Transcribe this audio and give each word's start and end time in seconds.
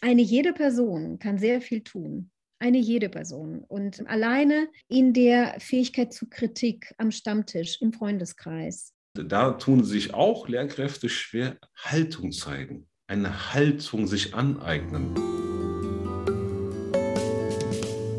eine 0.00 0.22
jede 0.22 0.52
Person 0.52 1.18
kann 1.18 1.38
sehr 1.38 1.60
viel 1.60 1.82
tun. 1.82 2.30
Eine 2.60 2.78
jede 2.78 3.08
Person. 3.08 3.64
Und 3.68 4.06
alleine 4.08 4.68
in 4.88 5.12
der 5.12 5.58
Fähigkeit 5.60 6.12
zur 6.12 6.28
Kritik 6.28 6.92
am 6.98 7.10
Stammtisch, 7.10 7.80
im 7.80 7.92
Freundeskreis. 7.92 8.92
Da 9.14 9.52
tun 9.52 9.84
sich 9.84 10.14
auch 10.14 10.48
Lehrkräfte 10.48 11.08
schwer, 11.08 11.56
Haltung 11.76 12.32
zeigen, 12.32 12.86
eine 13.06 13.52
Haltung 13.54 14.06
sich 14.06 14.34
aneignen. 14.34 15.14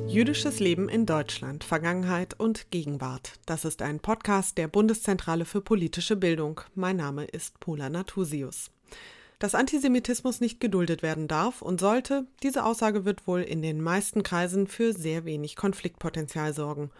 Jüdisches 0.07 0.59
Leben 0.59 0.89
in 0.89 1.05
Deutschland, 1.05 1.64
Vergangenheit 1.64 2.34
und 2.39 2.71
Gegenwart. 2.71 3.34
Das 3.46 3.64
ist 3.64 3.82
ein 3.82 4.00
Podcast 4.00 4.57
der 4.57 4.68
Bundeszentrale 4.68 5.46
für 5.46 5.61
politische 5.61 6.16
Bildung. 6.16 6.61
Mein 6.73 6.98
Name 6.98 7.25
ist 7.25 7.59
Pola 7.59 7.89
Natusius. 7.89 8.71
Dass 9.40 9.56
Antisemitismus 9.56 10.42
nicht 10.42 10.60
geduldet 10.60 11.02
werden 11.02 11.30
darf 11.30 11.62
und 11.62 11.80
sollte, 11.80 12.28
diese 12.44 12.66
Aussage 12.66 13.05
wird 13.05 13.26
wohl 13.26 13.42
in 13.42 13.62
den 13.62 13.82
meisten 13.82 14.22
Kreisen 14.22 14.68
für 14.68 14.91
sehr 14.91 15.23
wenig 15.23 15.55
Konfliktpotenzial 15.55 16.54
sorgen. 16.54 16.91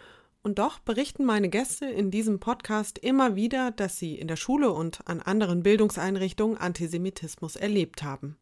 Und 0.42 0.58
doch 0.58 0.80
berichten 0.80 1.26
meine 1.26 1.50
Gäste 1.50 1.86
in 1.86 2.12
diesem 2.12 2.40
Podcast 2.40 2.98
immer 2.98 3.36
wieder, 3.36 3.72
dass 3.72 3.98
sie 3.98 4.16
in 4.16 4.30
der 4.30 4.38
Schule 4.38 4.72
und 4.72 5.06
an 5.06 5.20
anderen 5.20 5.64
Bildungseinrichtungen 5.64 6.58
Antisemitismus 6.58 7.58
erlebt 7.58 8.04
haben. 8.04 8.38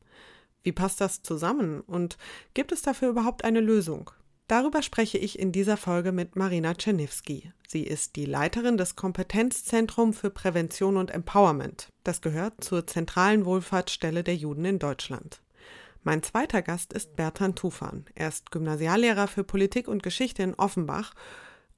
Wie 0.62 0.72
passt 0.72 1.02
das 1.02 1.24
zusammen 1.24 1.82
und 1.82 2.20
gibt 2.54 2.72
es 2.72 2.84
dafür 2.84 3.10
überhaupt 3.10 3.44
eine 3.44 3.62
Lösung? 3.62 4.12
Darüber 4.48 4.82
spreche 4.82 5.18
ich 5.18 5.40
in 5.40 5.52
dieser 5.52 5.76
Folge 5.76 6.14
mit 6.14 6.38
Marina 6.38 6.74
Czerniewski. 6.74 7.52
Sie 7.68 7.84
ist 7.84 8.16
die 8.16 8.26
Leiterin 8.26 8.78
des 8.78 8.96
Kompetenzzentrum 8.96 10.14
für 10.14 10.30
Prävention 10.30 10.96
und 10.96 11.12
Empowerment. 11.12 11.90
Das 12.06 12.22
gehört 12.22 12.64
zur 12.64 12.88
zentralen 12.88 13.44
Wohlfahrtsstelle 13.44 14.24
der 14.24 14.38
Juden 14.38 14.64
in 14.64 14.80
Deutschland. 14.80 15.42
Mein 16.04 16.24
zweiter 16.24 16.62
Gast 16.62 16.94
ist 16.94 17.18
Bertan 17.18 17.56
Tufan. 17.56 18.06
Er 18.16 18.30
ist 18.30 18.52
Gymnasiallehrer 18.52 19.28
für 19.28 19.44
Politik 19.44 19.90
und 19.90 20.02
Geschichte 20.02 20.44
in 20.44 20.54
Offenbach 20.54 21.14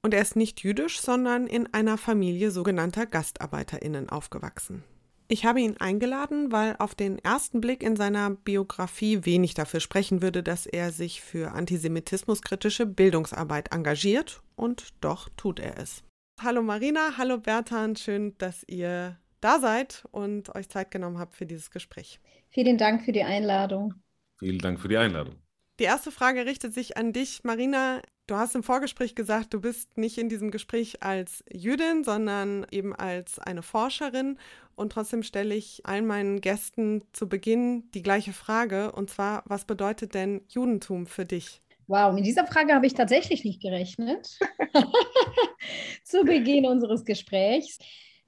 und 0.04 0.14
er 0.14 0.22
ist 0.22 0.36
nicht 0.36 0.62
jüdisch, 0.62 1.02
sondern 1.02 1.48
in 1.48 1.74
einer 1.74 1.98
Familie 1.98 2.52
sogenannter 2.52 3.08
Gastarbeiterinnen 3.08 4.10
aufgewachsen. 4.10 4.84
Ich 5.32 5.46
habe 5.46 5.62
ihn 5.62 5.78
eingeladen, 5.78 6.52
weil 6.52 6.76
auf 6.80 6.96
den 6.96 7.20
ersten 7.20 7.62
Blick 7.62 7.84
in 7.84 7.96
seiner 7.96 8.32
Biografie 8.32 9.26
wenig 9.26 9.54
dafür 9.54 9.80
sprechen 9.80 10.24
würde, 10.24 10.42
dass 10.42 10.66
er 10.66 10.92
sich 10.92 11.22
für 11.22 11.52
antisemitismuskritische 11.52 12.88
Bildungsarbeit 12.88 13.72
engagiert 13.72 14.42
und 14.56 14.88
doch 15.02 15.30
tut 15.38 15.60
er 15.60 15.78
es. 15.78 16.04
Hallo 16.42 16.64
Marina, 16.64 17.18
hallo 17.18 17.38
Bertan, 17.38 17.96
schön, 17.96 18.34
dass 18.40 18.64
ihr 18.68 19.20
da 19.40 19.60
seid 19.60 20.04
und 20.10 20.56
euch 20.56 20.68
Zeit 20.68 20.90
genommen 20.90 21.20
habt 21.20 21.36
für 21.36 21.46
dieses 21.46 21.70
Gespräch. 21.70 22.20
Vielen 22.50 22.80
Dank 22.80 23.06
für 23.06 23.12
die 23.12 23.24
Einladung. 23.24 23.94
Vielen 24.40 24.58
Dank 24.58 24.80
für 24.80 24.88
die 24.88 24.98
Einladung. 24.98 25.36
Die 25.80 25.84
erste 25.84 26.12
Frage 26.12 26.48
richtet 26.48 26.74
sich 26.74 26.98
an 26.98 27.14
dich, 27.14 27.44
Marina. 27.44 28.02
Du 28.30 28.36
hast 28.36 28.54
im 28.54 28.62
Vorgespräch 28.62 29.16
gesagt, 29.16 29.56
du 29.56 29.60
bist 29.60 29.98
nicht 29.98 30.20
in 30.20 30.30
diesem 30.30 30.52
Gespräch 30.52 31.02
als 31.02 31.44
Jüdin, 31.52 32.04
sondern 32.04 32.64
eben 32.70 32.96
als 32.96 33.40
eine 33.40 33.64
Forscherin. 33.64 34.38
Und 34.76 34.92
trotzdem 34.92 35.24
stelle 35.24 35.56
ich 35.56 35.84
allen 35.88 36.06
meinen 36.06 36.40
Gästen 36.40 37.02
zu 37.12 37.28
Beginn 37.28 37.90
die 37.96 38.04
gleiche 38.04 38.32
Frage, 38.32 38.92
und 38.92 39.10
zwar, 39.10 39.42
was 39.48 39.66
bedeutet 39.66 40.14
denn 40.14 40.42
Judentum 40.48 41.08
für 41.08 41.26
dich? 41.26 41.64
Wow, 41.88 42.14
mit 42.14 42.24
dieser 42.24 42.46
Frage 42.46 42.76
habe 42.76 42.86
ich 42.86 42.94
tatsächlich 42.94 43.44
nicht 43.46 43.64
gerechnet. 43.64 44.38
zu 46.04 46.24
Beginn 46.24 46.68
unseres 46.68 47.06
Gesprächs. 47.06 47.80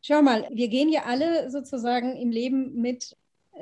Schau 0.02 0.24
mal, 0.24 0.48
wir 0.52 0.70
gehen 0.70 0.90
ja 0.90 1.04
alle 1.04 1.52
sozusagen 1.52 2.16
im 2.18 2.32
Leben 2.32 2.74
mit 2.74 3.16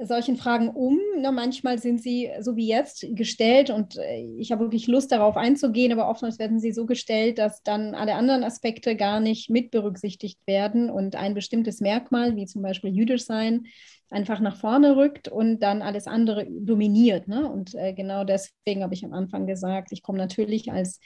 solchen 0.04 0.38
Fragen 0.38 0.70
um. 0.70 1.00
Ne, 1.18 1.32
manchmal 1.32 1.80
sind 1.80 2.02
sie 2.02 2.30
so 2.40 2.56
wie 2.56 2.68
jetzt 2.68 3.06
gestellt 3.12 3.70
und 3.70 3.98
äh, 3.98 4.22
ich 4.38 4.52
habe 4.52 4.64
wirklich 4.64 4.88
Lust 4.88 5.12
darauf 5.12 5.36
einzugehen, 5.36 5.92
aber 5.92 6.10
oftmals 6.10 6.40
werden 6.40 6.60
sie 6.60 6.72
so 6.72 6.86
gestellt, 6.86 7.38
dass 7.38 7.64
dann 7.64 7.96
alle 7.96 8.16
anderen 8.16 8.44
Aspekte 8.44 8.96
gar 8.96 9.20
nicht 9.20 9.50
mit 9.50 9.72
berücksichtigt 9.72 10.40
werden 10.46 10.90
und 10.90 11.16
ein 11.16 11.34
bestimmtes 11.34 11.82
Merkmal, 11.82 12.36
wie 12.36 12.46
zum 12.46 12.62
Beispiel 12.62 12.92
jüdisch 12.92 13.26
sein, 13.26 13.66
einfach 14.10 14.40
nach 14.40 14.56
vorne 14.58 14.96
rückt 14.96 15.28
und 15.28 15.60
dann 15.60 15.82
alles 15.82 16.08
andere 16.08 16.48
dominiert. 16.50 17.28
Ne? 17.28 17.50
Und 17.50 17.76
äh, 17.76 17.94
genau 17.94 18.24
deswegen 18.24 18.84
habe 18.84 18.94
ich 18.94 19.06
am 19.06 19.14
Anfang 19.14 19.46
gesagt, 19.46 19.92
ich 19.92 20.02
komme 20.02 20.18
natürlich 20.18 20.72
als 20.72 21.00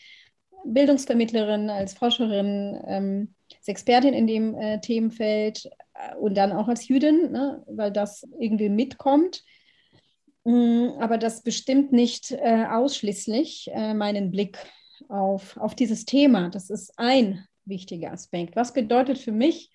Bildungsvermittlerin, 0.65 1.69
als 1.69 1.93
Forscherin, 1.93 2.81
ähm, 2.87 3.35
als 3.57 3.67
Expertin 3.67 4.13
in 4.13 4.27
dem 4.27 4.55
äh, 4.55 4.79
Themenfeld 4.79 5.69
äh, 5.93 6.15
und 6.15 6.35
dann 6.35 6.51
auch 6.51 6.67
als 6.67 6.87
Jüdin, 6.87 7.31
ne, 7.31 7.63
weil 7.67 7.91
das 7.91 8.27
irgendwie 8.39 8.69
mitkommt. 8.69 9.43
Mm, 10.45 10.89
aber 10.99 11.17
das 11.17 11.43
bestimmt 11.43 11.91
nicht 11.91 12.31
äh, 12.31 12.65
ausschließlich 12.69 13.69
äh, 13.73 13.93
meinen 13.93 14.31
Blick 14.31 14.57
auf, 15.09 15.57
auf 15.57 15.75
dieses 15.75 16.05
Thema. 16.05 16.49
Das 16.49 16.69
ist 16.69 16.97
ein 16.97 17.45
wichtiger 17.65 18.11
Aspekt. 18.11 18.55
Was 18.55 18.73
bedeutet 18.73 19.17
für 19.17 19.31
mich 19.31 19.71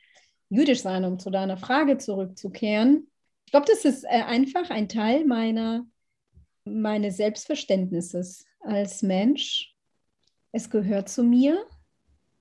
jüdisch 0.51 0.83
sein, 0.83 1.05
um 1.05 1.19
zu 1.19 1.31
deiner 1.31 1.57
Frage 1.57 1.99
zurückzukehren? 1.99 3.09
Ich 3.47 3.53
glaube, 3.53 3.67
das 3.67 3.85
ist 3.85 4.05
äh, 4.05 4.23
einfach 4.23 4.69
ein 4.71 4.89
Teil 4.89 5.25
meiner, 5.25 5.87
meines 6.65 7.17
Selbstverständnisses 7.17 8.45
als 8.61 9.03
Mensch. 9.03 9.75
Es 10.53 10.71
gehört 10.71 11.09
zu 11.09 11.23
mir. 11.23 11.65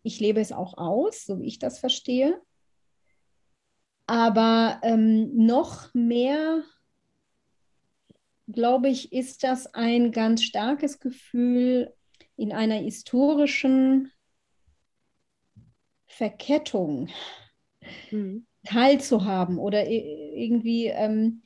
Ich 0.04 0.20
lebe 0.20 0.40
es 0.40 0.52
auch 0.52 0.78
aus, 0.78 1.26
so 1.26 1.40
wie 1.40 1.48
ich 1.48 1.60
das 1.60 1.80
verstehe. 1.80 2.42
Aber 4.06 4.80
ähm, 4.84 5.36
noch 5.36 5.94
mehr, 5.94 6.64
glaube 8.48 8.88
ich, 8.88 9.12
ist 9.12 9.44
das 9.44 9.74
ein 9.74 10.12
ganz 10.14 10.44
starkes 10.44 11.00
Gefühl 11.00 11.94
in 12.38 12.54
einer 12.54 12.76
historischen 12.76 14.12
Verkettung 16.06 17.10
mhm. 18.12 18.48
teilzuhaben 18.64 19.58
oder 19.60 19.88
irgendwie 19.88 20.88
ähm, 20.88 21.44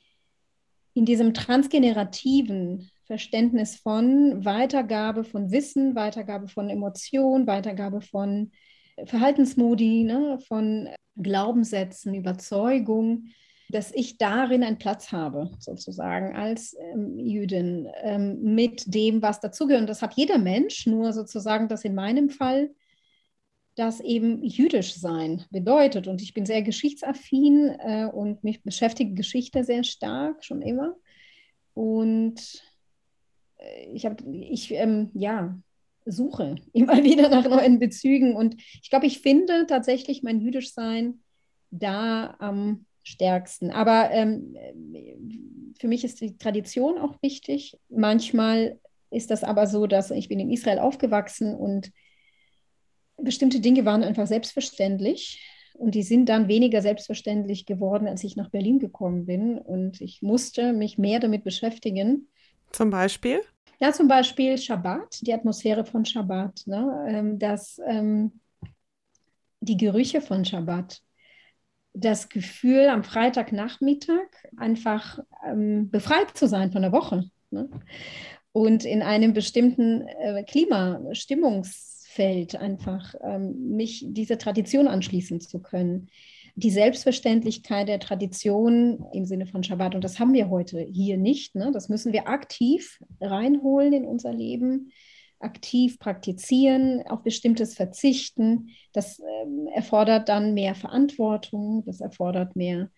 in 0.94 1.06
diesem 1.06 1.34
transgenerativen 1.34 2.92
Verständnis 3.12 3.76
von 3.76 4.46
Weitergabe 4.46 5.26
von 5.26 5.52
Wissen, 5.52 5.96
Weitergabe 5.96 6.48
von 6.48 6.70
Emotionen, 6.70 7.46
Weitergabe 7.46 8.00
von 8.00 8.54
Verhaltensmodi, 9.04 10.06
ne, 10.06 10.40
von 10.48 10.88
Glaubenssätzen, 11.18 12.16
Überzeugung, 12.16 13.26
dass 13.68 13.92
ich 13.92 14.18
darin 14.18 14.64
einen 14.64 14.78
Platz 14.78 15.12
habe, 15.12 15.52
sozusagen 15.60 16.38
als 16.38 16.74
ähm, 16.80 17.20
Jüdin, 17.20 17.90
ähm, 18.02 18.42
mit 18.56 18.84
dem, 18.86 19.22
was 19.22 19.42
dazugehört. 19.42 19.82
Und 19.82 19.90
das 19.90 20.02
hat 20.02 20.14
jeder 20.14 20.38
Mensch, 20.38 20.88
nur 20.88 21.12
sozusagen, 21.12 21.68
dass 21.68 21.84
in 21.84 21.96
meinem 21.96 22.30
Fall 22.30 22.70
das 23.76 24.00
eben 24.00 24.42
jüdisch 24.42 24.96
sein 24.96 25.44
bedeutet. 25.52 26.08
Und 26.08 26.22
ich 26.22 26.34
bin 26.34 26.46
sehr 26.46 26.62
geschichtsaffin 26.62 27.76
äh, 27.78 28.06
und 28.06 28.46
mich 28.46 28.64
beschäftigt 28.64 29.18
Geschichte 29.18 29.66
sehr 29.66 29.84
stark, 29.84 30.46
schon 30.46 30.62
immer. 30.62 30.96
Und 31.74 32.71
ich 33.94 34.06
habe, 34.06 34.24
ich, 34.32 34.72
ähm, 34.72 35.10
ja, 35.14 35.58
suche 36.06 36.56
immer 36.74 37.04
wieder 37.04 37.30
nach 37.30 37.48
neuen 37.48 37.80
Bezügen. 37.80 38.36
Und 38.36 38.56
ich 38.82 38.90
glaube, 38.90 39.06
ich 39.06 39.20
finde 39.20 39.66
tatsächlich 39.68 40.24
mein 40.24 40.42
Jüdischsein 40.42 41.22
da 41.72 42.36
am 42.40 42.86
stärksten. 43.04 43.72
Aber 43.72 44.12
ähm, 44.12 44.56
für 45.80 45.88
mich 45.88 46.04
ist 46.04 46.22
die 46.22 46.38
Tradition 46.38 46.98
auch 46.98 47.16
wichtig. 47.22 47.80
Manchmal 47.90 48.80
ist 49.10 49.32
das 49.32 49.44
aber 49.44 49.68
so, 49.68 49.88
dass 49.88 50.12
ich 50.12 50.30
bin 50.30 50.40
in 50.40 50.52
Israel 50.52 50.80
aufgewachsen 50.80 51.56
und 51.56 51.92
bestimmte 53.18 53.60
Dinge 53.60 53.86
waren 53.86 54.04
einfach 54.04 54.28
selbstverständlich. 54.28 55.44
Und 55.74 55.96
die 55.96 56.04
sind 56.04 56.30
dann 56.30 56.48
weniger 56.48 56.82
selbstverständlich 56.82 57.66
geworden, 57.66 58.08
als 58.08 58.24
ich 58.24 58.36
nach 58.36 58.50
Berlin 58.50 58.80
gekommen 58.80 59.26
bin. 59.26 59.58
Und 59.58 60.02
ich 60.02 60.22
musste 60.22 60.74
mich 60.74 60.98
mehr 60.98 61.20
damit 61.20 61.44
beschäftigen. 61.44 62.28
Zum 62.72 62.90
Beispiel? 62.90 63.42
Ja, 63.82 63.92
zum 63.92 64.08
Beispiel 64.08 64.60
Schabbat, 64.60 65.22
die 65.22 65.34
Atmosphäre 65.34 65.84
von 65.84 66.06
Schabbat, 66.06 66.68
ne? 66.68 67.06
Ähm, 67.10 67.40
das, 67.40 67.82
ähm, 67.88 68.40
die 69.60 69.76
Gerüche 69.76 70.22
von 70.22 70.46
Schabbat, 70.46 71.02
das 71.94 72.30
Gefühl 72.30 72.90
am 72.90 73.04
Freitagnachmittag 73.04 74.28
einfach 74.56 75.18
ähm, 75.44 75.90
befreit 75.90 76.38
zu 76.38 76.48
sein 76.48 76.72
von 76.72 76.84
der 76.84 76.92
Woche 76.92 77.24
ne? 77.50 77.70
und 78.52 78.86
in 78.86 79.02
einem 79.02 79.34
bestimmten 79.34 80.08
äh, 80.08 80.44
Klima, 80.44 81.02
Stimmungsfeld 81.14 82.56
einfach 82.56 83.16
mich 83.40 84.06
dieser 84.08 84.38
Tradition 84.38 84.88
anschließen 84.88 85.42
zu 85.42 85.60
können 85.60 86.10
die 86.56 86.72
Selbstverständlichkeit 86.72 87.88
der 87.88 88.00
Tradition 88.00 89.06
im 89.14 89.26
Sinne 89.26 89.48
von 89.48 89.64
Schabbat. 89.64 89.96
Und 89.96 90.04
das 90.04 90.20
haben 90.20 90.34
wir 90.34 90.50
heute 90.50 90.80
hier 90.80 91.18
nicht. 91.18 91.56
Ne? 91.56 91.72
Das 91.74 91.90
müssen 91.90 92.14
wir 92.14 92.28
aktiv 92.28 93.00
reinholen 93.20 93.94
in 93.94 94.06
unser 94.06 94.34
Leben, 94.34 94.92
aktiv 95.40 96.00
praktizieren, 96.00 97.04
auf 97.08 97.24
bestimmtes 97.24 97.76
verzichten. 97.76 98.70
Das 98.94 99.20
ähm, 99.20 99.68
erfordert 99.74 100.30
dann 100.30 100.54
mehr 100.54 100.76
Verantwortung, 100.76 101.84
das 101.86 102.02
erfordert 102.02 102.56
mehr 102.56 102.90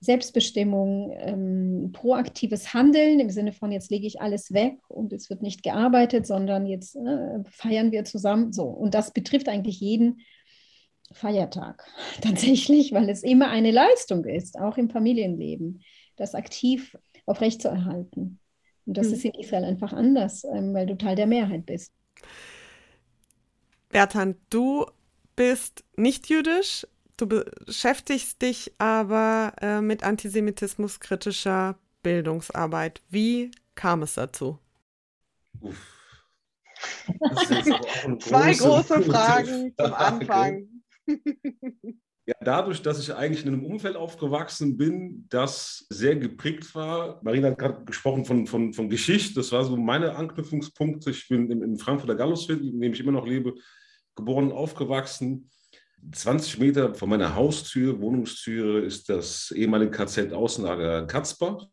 Selbstbestimmung, 0.00 1.10
ähm, 1.18 1.90
proaktives 1.92 2.74
Handeln 2.74 3.18
im 3.18 3.30
Sinne 3.30 3.52
von 3.52 3.72
jetzt 3.72 3.90
lege 3.90 4.06
ich 4.06 4.20
alles 4.20 4.52
weg 4.52 4.78
und 4.88 5.12
es 5.12 5.30
wird 5.30 5.42
nicht 5.42 5.62
gearbeitet, 5.62 6.26
sondern 6.26 6.66
jetzt 6.66 6.96
äh, 6.96 7.42
feiern 7.50 7.92
wir 7.92 8.04
zusammen. 8.04 8.52
So, 8.52 8.64
und 8.64 8.94
das 8.94 9.12
betrifft 9.12 9.48
eigentlich 9.48 9.80
jeden 9.80 10.20
Feiertag 11.12 11.84
tatsächlich, 12.22 12.92
weil 12.92 13.08
es 13.08 13.22
immer 13.22 13.48
eine 13.48 13.70
Leistung 13.70 14.24
ist, 14.24 14.58
auch 14.58 14.76
im 14.76 14.90
Familienleben, 14.90 15.82
das 16.16 16.34
aktiv 16.34 16.96
aufrechtzuerhalten. 17.26 18.38
Und 18.86 18.96
das 18.96 19.08
mhm. 19.08 19.14
ist 19.14 19.24
in 19.24 19.34
Israel 19.34 19.64
einfach 19.64 19.92
anders, 19.92 20.44
ähm, 20.44 20.74
weil 20.74 20.86
du 20.86 20.96
Teil 20.96 21.16
der 21.16 21.26
Mehrheit 21.26 21.66
bist. 21.66 21.92
Bertan, 23.88 24.36
du 24.50 24.86
bist 25.34 25.84
nicht 25.96 26.28
jüdisch, 26.28 26.86
du 27.16 27.26
beschäftigst 27.26 28.40
dich 28.42 28.72
aber 28.78 29.52
äh, 29.60 29.80
mit 29.80 30.02
antisemitismuskritischer 30.02 31.76
Bildungsarbeit. 32.02 33.02
Wie 33.10 33.50
kam 33.74 34.02
es 34.02 34.14
dazu? 34.14 34.58
Uff. 35.60 35.96
Zwei 38.20 38.52
große 38.54 39.02
Fragen 39.02 39.74
zum 39.76 39.94
Anfang. 39.94 40.68
Ja, 42.28 42.34
dadurch, 42.40 42.82
dass 42.82 42.98
ich 42.98 43.14
eigentlich 43.14 43.46
in 43.46 43.52
einem 43.52 43.64
Umfeld 43.64 43.94
aufgewachsen 43.94 44.76
bin, 44.76 45.26
das 45.28 45.86
sehr 45.90 46.16
geprägt 46.16 46.74
war. 46.74 47.20
Marina 47.22 47.50
hat 47.50 47.58
gerade 47.58 47.84
gesprochen 47.84 48.24
von, 48.24 48.48
von, 48.48 48.72
von 48.72 48.90
Geschichte. 48.90 49.34
Das 49.34 49.52
war 49.52 49.64
so 49.64 49.76
meine 49.76 50.16
Anknüpfungspunkte. 50.16 51.10
Ich 51.10 51.28
bin 51.28 51.48
in, 51.52 51.62
in 51.62 51.78
Frankfurter 51.78 52.16
Gallusviertel, 52.16 52.68
in 52.68 52.80
dem 52.80 52.92
ich 52.94 52.98
immer 52.98 53.12
noch 53.12 53.28
lebe, 53.28 53.54
geboren, 54.16 54.50
aufgewachsen. 54.50 55.48
20 56.10 56.58
Meter 56.58 56.94
von 56.94 57.08
meiner 57.08 57.36
Haustür, 57.36 58.00
Wohnungstüre, 58.00 58.80
ist 58.80 59.08
das 59.08 59.52
ehemalige 59.52 59.92
KZ 59.92 60.32
Außenlager 60.32 61.06
Katzbach. 61.06 61.68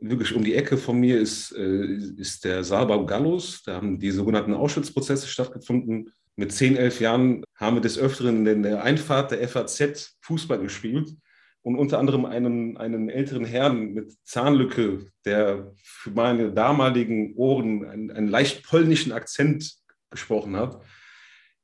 Wirklich 0.00 0.32
um 0.36 0.44
die 0.44 0.54
Ecke 0.54 0.76
von 0.78 1.00
mir 1.00 1.18
ist, 1.18 1.50
äh, 1.50 1.96
ist 2.16 2.44
der 2.44 2.62
Saalbau 2.62 3.04
Gallus. 3.06 3.64
Da 3.64 3.74
haben 3.74 3.98
die 3.98 4.12
sogenannten 4.12 4.54
Ausschutzprozesse 4.54 5.26
stattgefunden 5.26 6.12
mit 6.40 6.52
10, 6.52 6.76
11 6.76 7.00
Jahren 7.02 7.44
haben 7.54 7.76
wir 7.76 7.82
des 7.82 7.98
Öfteren 7.98 8.46
in 8.46 8.62
der 8.62 8.82
Einfahrt 8.82 9.30
der 9.30 9.46
FAZ 9.46 10.16
Fußball 10.22 10.58
gespielt 10.58 11.14
und 11.60 11.76
unter 11.76 11.98
anderem 11.98 12.24
einen, 12.24 12.78
einen 12.78 13.10
älteren 13.10 13.44
Herrn 13.44 13.92
mit 13.92 14.14
Zahnlücke, 14.24 15.04
der 15.26 15.70
für 15.84 16.12
meine 16.12 16.50
damaligen 16.50 17.34
Ohren 17.34 17.84
einen, 17.84 18.10
einen 18.10 18.28
leicht 18.28 18.64
polnischen 18.64 19.12
Akzent 19.12 19.74
gesprochen 20.08 20.56
hat. 20.56 20.82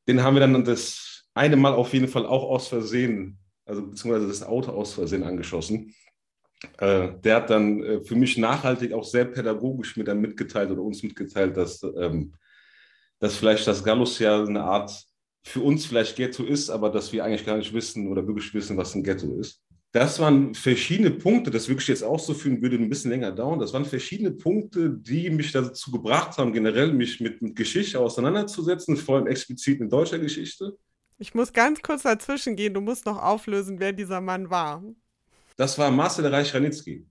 Den 0.06 0.22
haben 0.22 0.36
wir 0.36 0.40
dann 0.40 0.62
das 0.62 1.24
eine 1.32 1.56
Mal 1.56 1.72
auf 1.72 1.94
jeden 1.94 2.08
Fall 2.08 2.26
auch 2.26 2.44
aus 2.44 2.68
Versehen, 2.68 3.38
also 3.64 3.80
beziehungsweise 3.80 4.28
das 4.28 4.42
Auto 4.42 4.72
aus 4.72 4.92
Versehen 4.92 5.22
angeschossen. 5.22 5.94
Äh, 6.76 7.14
der 7.24 7.36
hat 7.36 7.48
dann 7.48 7.82
äh, 7.82 8.04
für 8.04 8.14
mich 8.14 8.36
nachhaltig 8.36 8.92
auch 8.92 9.04
sehr 9.04 9.24
pädagogisch 9.24 9.96
mir 9.96 10.04
dann 10.04 10.20
mitgeteilt 10.20 10.70
oder 10.70 10.82
uns 10.82 11.02
mitgeteilt, 11.02 11.56
dass 11.56 11.82
ähm, 11.98 12.34
dass 13.18 13.36
vielleicht 13.36 13.66
das 13.66 13.82
Gallus 13.82 14.18
ja 14.18 14.42
eine 14.42 14.62
Art 14.62 14.92
für 15.44 15.60
uns 15.60 15.86
vielleicht 15.86 16.16
Ghetto 16.16 16.42
ist, 16.42 16.70
aber 16.70 16.90
dass 16.90 17.12
wir 17.12 17.24
eigentlich 17.24 17.46
gar 17.46 17.56
nicht 17.56 17.72
wissen 17.72 18.08
oder 18.08 18.26
wirklich 18.26 18.52
wissen, 18.52 18.76
was 18.76 18.94
ein 18.94 19.04
Ghetto 19.04 19.38
ist. 19.38 19.62
Das 19.92 20.18
waren 20.18 20.54
verschiedene 20.54 21.10
Punkte, 21.12 21.50
das 21.50 21.68
wirklich 21.68 21.88
jetzt 21.88 22.02
auszuführen, 22.02 22.60
würde 22.60 22.76
ein 22.76 22.88
bisschen 22.88 23.12
länger 23.12 23.32
dauern. 23.32 23.60
Das 23.60 23.72
waren 23.72 23.84
verschiedene 23.84 24.32
Punkte, 24.32 24.90
die 24.90 25.30
mich 25.30 25.52
dazu 25.52 25.90
gebracht 25.90 26.36
haben, 26.36 26.52
generell 26.52 26.92
mich 26.92 27.20
mit, 27.20 27.40
mit 27.40 27.56
Geschichte 27.56 28.00
auseinanderzusetzen, 28.00 28.96
vor 28.96 29.16
allem 29.16 29.28
explizit 29.28 29.80
in 29.80 29.88
deutscher 29.88 30.18
Geschichte. 30.18 30.76
Ich 31.18 31.34
muss 31.34 31.52
ganz 31.52 31.80
kurz 31.80 32.02
dazwischen 32.02 32.56
gehen, 32.56 32.74
du 32.74 32.80
musst 32.80 33.06
noch 33.06 33.22
auflösen, 33.22 33.78
wer 33.78 33.92
dieser 33.92 34.20
Mann 34.20 34.50
war. 34.50 34.82
Das 35.56 35.78
war 35.78 35.90
Marcel 35.90 36.26
Reich-Ranitzky. 36.26 37.06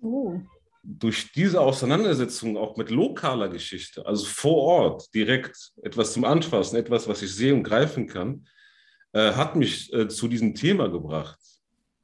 Oh 0.00 0.40
durch 0.82 1.32
diese 1.32 1.60
Auseinandersetzung 1.60 2.56
auch 2.56 2.76
mit 2.76 2.90
lokaler 2.90 3.48
Geschichte, 3.48 4.06
also 4.06 4.24
vor 4.26 4.56
Ort 4.62 5.14
direkt 5.14 5.72
etwas 5.82 6.12
zum 6.12 6.24
Anfassen, 6.24 6.76
etwas, 6.76 7.08
was 7.08 7.22
ich 7.22 7.34
sehen 7.34 7.56
und 7.56 7.62
greifen 7.64 8.06
kann, 8.06 8.46
äh, 9.12 9.32
hat 9.32 9.56
mich 9.56 9.92
äh, 9.92 10.08
zu 10.08 10.28
diesem 10.28 10.54
Thema 10.54 10.88
gebracht. 10.88 11.38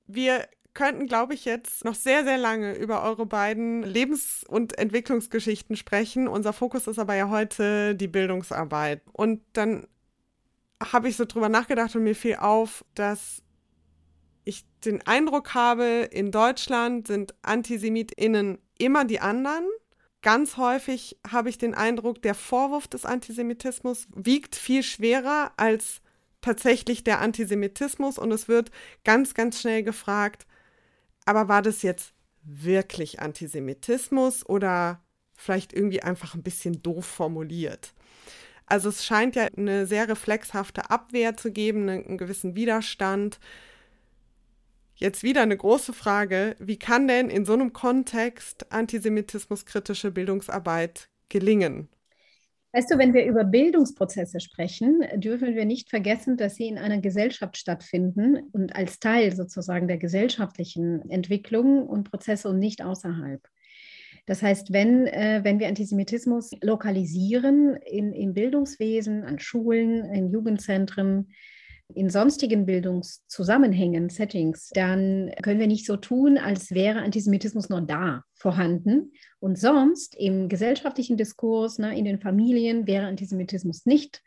Wir 0.06 0.46
könnten, 0.74 1.06
glaube 1.06 1.34
ich, 1.34 1.44
jetzt 1.44 1.84
noch 1.84 1.94
sehr, 1.94 2.24
sehr 2.24 2.36
lange 2.36 2.74
über 2.74 3.04
eure 3.04 3.26
beiden 3.26 3.82
Lebens- 3.84 4.44
und 4.46 4.76
Entwicklungsgeschichten 4.76 5.76
sprechen. 5.76 6.26
Unser 6.26 6.52
Fokus 6.52 6.88
ist 6.88 6.98
aber 6.98 7.14
ja 7.14 7.30
heute 7.30 7.94
die 7.94 8.08
Bildungsarbeit. 8.08 9.02
Und 9.12 9.40
dann 9.52 9.86
habe 10.82 11.08
ich 11.08 11.16
so 11.16 11.24
drüber 11.24 11.48
nachgedacht 11.48 11.94
und 11.94 12.02
mir 12.02 12.16
fiel 12.16 12.36
auf, 12.36 12.84
dass 12.94 13.43
ich 14.44 14.64
den 14.84 15.06
Eindruck 15.06 15.54
habe, 15.54 16.08
in 16.10 16.30
Deutschland 16.30 17.06
sind 17.06 17.34
AntisemitInnen 17.42 18.58
immer 18.78 19.04
die 19.04 19.20
anderen. 19.20 19.64
Ganz 20.22 20.56
häufig 20.56 21.18
habe 21.30 21.48
ich 21.48 21.58
den 21.58 21.74
Eindruck, 21.74 22.22
der 22.22 22.34
Vorwurf 22.34 22.88
des 22.88 23.04
Antisemitismus 23.04 24.06
wiegt 24.14 24.56
viel 24.56 24.82
schwerer 24.82 25.52
als 25.56 26.00
tatsächlich 26.40 27.04
der 27.04 27.20
Antisemitismus 27.20 28.18
und 28.18 28.30
es 28.30 28.48
wird 28.48 28.70
ganz, 29.02 29.34
ganz 29.34 29.60
schnell 29.60 29.82
gefragt, 29.82 30.46
aber 31.24 31.48
war 31.48 31.62
das 31.62 31.82
jetzt 31.82 32.12
wirklich 32.42 33.20
Antisemitismus 33.20 34.44
oder 34.46 35.00
vielleicht 35.34 35.72
irgendwie 35.72 36.02
einfach 36.02 36.34
ein 36.34 36.42
bisschen 36.42 36.82
doof 36.82 37.06
formuliert? 37.06 37.94
Also 38.66 38.88
es 38.88 39.04
scheint 39.04 39.36
ja 39.36 39.48
eine 39.56 39.86
sehr 39.86 40.08
reflexhafte 40.08 40.90
Abwehr 40.90 41.36
zu 41.36 41.50
geben, 41.50 41.88
einen 41.88 42.18
gewissen 42.18 42.54
Widerstand. 42.54 43.38
Jetzt 44.96 45.22
wieder 45.22 45.42
eine 45.42 45.56
große 45.56 45.92
Frage. 45.92 46.54
Wie 46.58 46.78
kann 46.78 47.08
denn 47.08 47.28
in 47.28 47.44
so 47.44 47.52
einem 47.52 47.72
Kontext 47.72 48.72
antisemitismuskritische 48.72 50.12
Bildungsarbeit 50.12 51.08
gelingen? 51.28 51.88
Weißt 52.72 52.90
du, 52.90 52.98
wenn 52.98 53.14
wir 53.14 53.24
über 53.24 53.44
Bildungsprozesse 53.44 54.40
sprechen, 54.40 55.00
dürfen 55.16 55.54
wir 55.54 55.64
nicht 55.64 55.90
vergessen, 55.90 56.36
dass 56.36 56.56
sie 56.56 56.66
in 56.66 56.78
einer 56.78 57.00
Gesellschaft 57.00 57.56
stattfinden 57.56 58.48
und 58.52 58.74
als 58.74 58.98
Teil 58.98 59.34
sozusagen 59.34 59.86
der 59.86 59.98
gesellschaftlichen 59.98 61.08
Entwicklung 61.08 61.86
und 61.86 62.10
Prozesse 62.10 62.48
und 62.48 62.58
nicht 62.58 62.82
außerhalb. 62.82 63.40
Das 64.26 64.42
heißt, 64.42 64.72
wenn, 64.72 65.06
äh, 65.06 65.40
wenn 65.44 65.60
wir 65.60 65.68
Antisemitismus 65.68 66.50
lokalisieren 66.62 67.76
in, 67.76 68.12
im 68.12 68.34
Bildungswesen, 68.34 69.22
an 69.22 69.38
Schulen, 69.38 70.04
in 70.06 70.30
Jugendzentren, 70.30 71.28
in 71.92 72.08
sonstigen 72.08 72.66
Bildungszusammenhängen, 72.66 74.08
Settings, 74.08 74.70
dann 74.74 75.30
können 75.42 75.60
wir 75.60 75.66
nicht 75.66 75.86
so 75.86 75.96
tun, 75.96 76.38
als 76.38 76.70
wäre 76.70 77.00
Antisemitismus 77.00 77.68
nur 77.68 77.82
da 77.82 78.22
vorhanden. 78.34 79.12
Und 79.38 79.58
sonst 79.58 80.16
im 80.16 80.48
gesellschaftlichen 80.48 81.16
Diskurs, 81.16 81.78
ne, 81.78 81.96
in 81.96 82.04
den 82.04 82.20
Familien 82.20 82.86
wäre 82.86 83.06
Antisemitismus 83.06 83.86
nicht 83.86 84.22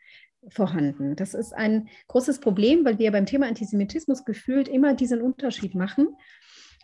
vorhanden. 0.48 1.16
Das 1.16 1.34
ist 1.34 1.52
ein 1.52 1.88
großes 2.06 2.40
Problem, 2.40 2.84
weil 2.84 2.98
wir 2.98 3.10
beim 3.10 3.26
Thema 3.26 3.48
Antisemitismus 3.48 4.24
gefühlt 4.24 4.68
immer 4.68 4.94
diesen 4.94 5.20
Unterschied 5.20 5.74
machen 5.74 6.08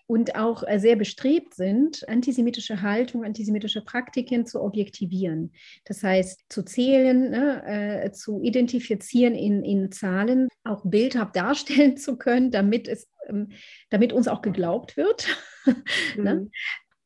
und 0.07 0.37
auch 0.37 0.63
äh, 0.67 0.79
sehr 0.79 0.97
bestrebt 0.97 1.55
sind, 1.55 2.07
antisemitische 2.09 2.83
Haltung, 2.83 3.25
antisemitische 3.25 3.83
Praktiken 3.83 4.47
zu 4.47 4.61
objektivieren. 4.61 5.53
Das 5.85 6.03
heißt, 6.03 6.45
zu 6.51 6.63
zählen, 6.63 7.31
ne, 7.31 8.03
äh, 8.05 8.13
zu 8.13 8.43
identifizieren 8.43 9.35
in, 9.35 9.65
in 9.65 9.91
Zahlen, 9.93 10.49
auch 10.65 10.83
bildhaft 10.85 11.37
darstellen 11.37 11.97
zu 11.97 12.17
können, 12.17 12.51
damit, 12.51 12.87
es, 12.87 13.09
ähm, 13.29 13.51
damit 13.91 14.13
uns 14.13 14.29
auch 14.29 14.43
geglaubt 14.43 14.97
wird. 14.97 15.27
ne? 16.17 16.35
Mhm. 16.35 16.51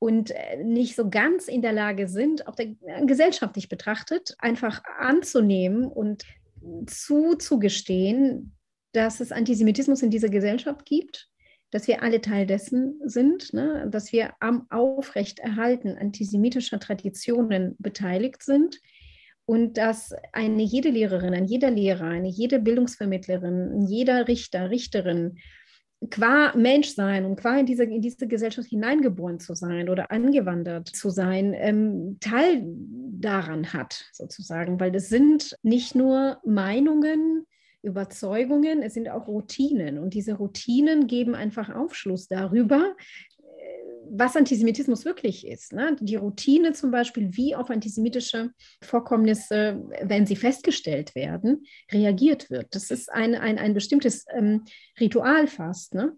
Und 0.00 0.30
äh, 0.32 0.62
nicht 0.62 0.96
so 0.96 1.08
ganz 1.08 1.48
in 1.48 1.62
der 1.62 1.72
Lage 1.72 2.08
sind, 2.08 2.48
auch 2.48 2.56
der, 2.56 2.74
äh, 2.86 3.06
gesellschaftlich 3.06 3.68
betrachtet, 3.68 4.34
einfach 4.38 4.82
anzunehmen 4.98 5.84
und 5.86 6.24
zuzugestehen, 6.86 8.56
dass 8.92 9.20
es 9.20 9.30
Antisemitismus 9.30 10.02
in 10.02 10.10
dieser 10.10 10.28
Gesellschaft 10.28 10.84
gibt 10.84 11.28
dass 11.70 11.86
wir 11.86 12.02
alle 12.02 12.20
Teil 12.20 12.46
dessen 12.46 13.00
sind, 13.04 13.52
ne? 13.52 13.86
dass 13.90 14.12
wir 14.12 14.32
am 14.40 14.66
Aufrechterhalten 14.70 15.98
antisemitischer 15.98 16.80
Traditionen 16.80 17.76
beteiligt 17.78 18.42
sind 18.42 18.80
und 19.44 19.76
dass 19.76 20.14
eine 20.32 20.62
jede 20.62 20.90
Lehrerin, 20.90 21.34
ein 21.34 21.46
jeder 21.46 21.70
Lehrer, 21.70 22.06
eine 22.06 22.28
jede 22.28 22.58
Bildungsvermittlerin, 22.58 23.86
jeder 23.86 24.28
Richter, 24.28 24.70
Richterin 24.70 25.38
qua 26.10 26.54
Mensch 26.56 26.94
sein 26.94 27.24
und 27.24 27.36
qua 27.36 27.58
in 27.58 27.66
diese, 27.66 27.84
in 27.84 28.00
diese 28.00 28.28
Gesellschaft 28.28 28.68
hineingeboren 28.68 29.40
zu 29.40 29.54
sein 29.54 29.88
oder 29.88 30.10
angewandert 30.10 30.88
zu 30.88 31.10
sein, 31.10 31.54
ähm, 31.54 32.18
Teil 32.20 32.62
daran 32.64 33.72
hat, 33.72 34.08
sozusagen, 34.12 34.78
weil 34.78 34.92
das 34.92 35.08
sind 35.08 35.56
nicht 35.62 35.94
nur 35.94 36.38
Meinungen, 36.44 37.46
Überzeugungen, 37.82 38.82
es 38.82 38.94
sind 38.94 39.08
auch 39.08 39.28
Routinen. 39.28 39.98
Und 39.98 40.14
diese 40.14 40.34
Routinen 40.34 41.06
geben 41.06 41.34
einfach 41.34 41.74
Aufschluss 41.74 42.28
darüber, 42.28 42.94
äh, 43.38 43.42
was 44.10 44.36
Antisemitismus 44.36 45.04
wirklich 45.04 45.46
ist. 45.46 45.72
Ne? 45.72 45.96
Die 46.00 46.16
Routine 46.16 46.72
zum 46.72 46.90
Beispiel, 46.90 47.36
wie 47.36 47.54
auf 47.54 47.70
antisemitische 47.70 48.50
Vorkommnisse, 48.82 49.82
wenn 50.02 50.26
sie 50.26 50.36
festgestellt 50.36 51.14
werden, 51.14 51.64
reagiert 51.92 52.50
wird. 52.50 52.74
Das 52.74 52.90
ist 52.90 53.12
ein, 53.12 53.34
ein, 53.34 53.58
ein 53.58 53.74
bestimmtes 53.74 54.26
ähm, 54.34 54.64
Ritual 54.98 55.46
fast. 55.46 55.94
Ne? 55.94 56.16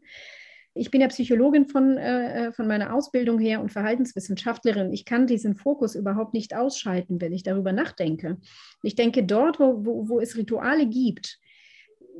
Ich 0.72 0.90
bin 0.90 1.00
ja 1.00 1.08
Psychologin 1.08 1.66
von, 1.66 1.98
äh, 1.98 2.46
äh, 2.46 2.52
von 2.52 2.66
meiner 2.68 2.94
Ausbildung 2.94 3.38
her 3.38 3.60
und 3.60 3.72
Verhaltenswissenschaftlerin. 3.72 4.92
Ich 4.92 5.04
kann 5.04 5.26
diesen 5.26 5.54
Fokus 5.54 5.94
überhaupt 5.94 6.32
nicht 6.32 6.54
ausschalten, 6.54 7.20
wenn 7.20 7.32
ich 7.32 7.42
darüber 7.42 7.72
nachdenke. 7.72 8.38
Ich 8.82 8.94
denke, 8.94 9.24
dort, 9.24 9.58
wo, 9.58 9.84
wo, 9.84 10.08
wo 10.08 10.20
es 10.20 10.36
Rituale 10.36 10.86
gibt, 10.86 11.38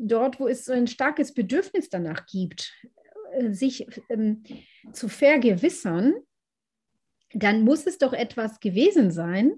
dort, 0.01 0.41
wo 0.41 0.49
es 0.49 0.65
so 0.65 0.73
ein 0.73 0.87
starkes 0.87 1.35
Bedürfnis 1.35 1.89
danach 1.89 2.27
gibt, 2.27 2.73
äh, 3.33 3.53
sich 3.53 3.87
ähm, 4.09 4.43
zu 4.93 5.09
vergewissern, 5.09 6.15
dann 7.33 7.63
muss 7.63 7.87
es 7.87 7.99
doch 7.99 8.13
etwas 8.13 8.61
gewesen 8.61 9.11
sein, 9.11 9.53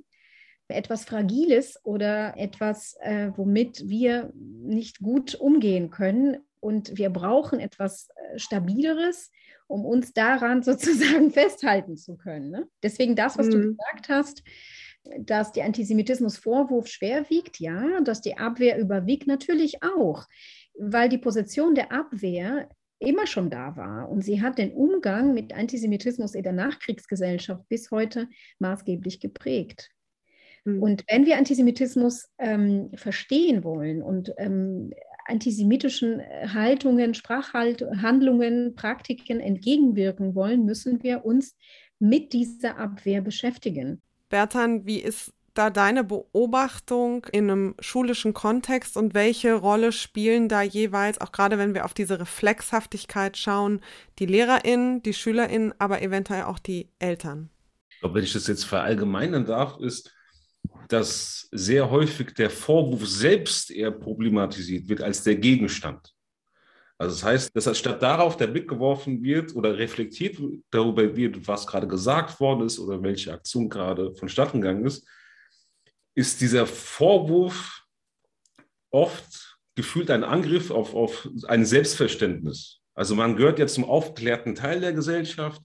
etwas 0.69 1.05
Fragiles 1.05 1.79
oder 1.85 2.35
etwas, 2.37 2.97
äh, 3.01 3.31
womit 3.37 3.89
wir 3.89 4.33
nicht 4.35 5.01
gut 5.01 5.35
umgehen 5.35 5.91
können. 5.91 6.39
Und 6.61 6.97
wir 6.97 7.11
brauchen 7.11 7.61
etwas 7.61 8.09
äh, 8.15 8.39
Stabileres, 8.39 9.31
um 9.67 9.85
uns 9.85 10.13
daran 10.13 10.63
sozusagen 10.63 11.31
festhalten 11.31 11.97
zu 11.97 12.17
können. 12.17 12.51
Ne? 12.51 12.69
Deswegen 12.83 13.17
das, 13.17 13.39
was 13.39 13.47
mhm. 13.47 13.51
du 13.51 13.59
gesagt 13.77 14.09
hast, 14.09 14.43
dass 15.19 15.53
der 15.53 15.65
Antisemitismusvorwurf 15.65 16.87
schwer 16.87 17.29
wiegt, 17.29 17.59
ja, 17.61 18.01
dass 18.03 18.21
die 18.21 18.37
Abwehr 18.39 18.79
überwiegt, 18.79 19.27
natürlich 19.27 19.83
auch, 19.83 20.27
weil 20.79 21.09
die 21.09 21.19
Position 21.19 21.75
der 21.75 21.93
Abwehr 21.93 22.69
immer 22.99 23.27
schon 23.27 23.51
da 23.51 23.77
war 23.77 24.09
und 24.09 24.23
sie 24.23 24.41
hat 24.41 24.59
den 24.59 24.73
Umgang 24.73 25.35
mit 25.35 25.53
Antisemitismus 25.53 26.35
in 26.35 26.45
der 26.45 26.53
Nachkriegsgesellschaft 26.53 27.69
bis 27.69 27.91
heute 27.91 28.29
maßgeblich 28.61 29.19
geprägt. 29.19 29.91
Mhm. 30.65 30.83
Und 30.83 31.05
wenn 31.09 31.27
wir 31.27 31.37
Antisemitismus 31.37 32.29
ähm, 32.39 32.91
verstehen 32.95 33.65
wollen 33.65 34.03
und 34.03 34.33
ähm, 34.39 34.93
antisemitischen 35.27 36.21
äh, 36.21 36.49
Haltungen, 36.49 37.15
Sprachhandlungen, 37.15 38.75
Praktiken 38.75 39.41
entgegenwirken 39.41 40.35
wollen, 40.35 40.65
müssen 40.65 41.03
wir 41.03 41.25
uns 41.25 41.57
mit 41.99 42.33
dieser 42.33 42.79
Abwehr 42.79 43.21
beschäftigen. 43.21 44.03
Bertan, 44.33 44.87
wie 44.87 44.99
ist 44.99 45.33
da 45.53 45.69
deine 45.69 46.05
Beobachtung 46.05 47.27
in 47.31 47.51
einem 47.51 47.75
schulischen 47.79 48.33
Kontext 48.33 48.97
und 48.97 49.13
welche 49.13 49.53
Rolle 49.53 49.93
spielen 49.93 50.49
da 50.49 50.63
jeweils, 50.63 51.21
auch 51.21 51.33
gerade 51.33 51.59
wenn 51.59 51.75
wir 51.75 51.85
auf 51.85 51.93
diese 51.93 52.19
Reflexhaftigkeit 52.19 53.37
schauen, 53.37 53.83
die 54.19 54.25
LehrerInnen, 54.25 55.03
die 55.03 55.13
SchülerInnen, 55.13 55.75
aber 55.79 56.01
eventuell 56.01 56.45
auch 56.45 56.59
die 56.59 56.89
Eltern? 56.99 57.51
Ich 57.91 58.15
wenn 58.15 58.25
ich 58.25 58.33
das 58.33 58.47
jetzt 58.47 58.65
verallgemeinern 58.65 59.45
darf, 59.45 59.79
ist, 59.79 60.11
dass 60.89 61.49
sehr 61.53 61.91
häufig 61.91 62.33
der 62.33 62.49
Vorwurf 62.49 63.07
selbst 63.07 63.71
eher 63.71 63.91
problematisiert 63.91 64.89
wird 64.89 65.03
als 65.03 65.23
der 65.23 65.37
Gegenstand. 65.37 66.15
Also 67.03 67.17
das 67.17 67.25
heißt, 67.25 67.57
dass 67.57 67.77
statt 67.77 68.01
darauf 68.01 68.37
der 68.37 68.47
Blick 68.47 68.69
geworfen 68.69 69.23
wird 69.23 69.57
oder 69.57 69.77
reflektiert 69.77 70.39
darüber 70.71 71.17
wird, 71.17 71.49
was 71.49 71.67
gerade 71.67 71.89
gesagt 71.89 72.39
worden 72.39 72.67
ist 72.67 72.79
oder 72.79 73.03
welche 73.03 73.33
Aktion 73.33 73.69
gerade 73.69 74.15
vonstatten 74.15 74.61
gegangen 74.61 74.87
ist, 74.87 75.05
ist 76.15 76.41
dieser 76.41 76.65
Vorwurf 76.65 77.83
oft 78.91 79.59
gefühlt 79.75 80.11
ein 80.11 80.23
Angriff 80.23 80.71
auf, 80.71 80.95
auf 80.95 81.29
ein 81.49 81.65
Selbstverständnis. 81.65 82.79
Also 82.95 83.17
man 83.17 83.35
gehört 83.35 83.59
ja 83.59 83.67
zum 83.67 83.85
aufgeklärten 83.85 84.55
Teil 84.55 84.81
der 84.81 84.93
Gesellschaft 84.93 85.63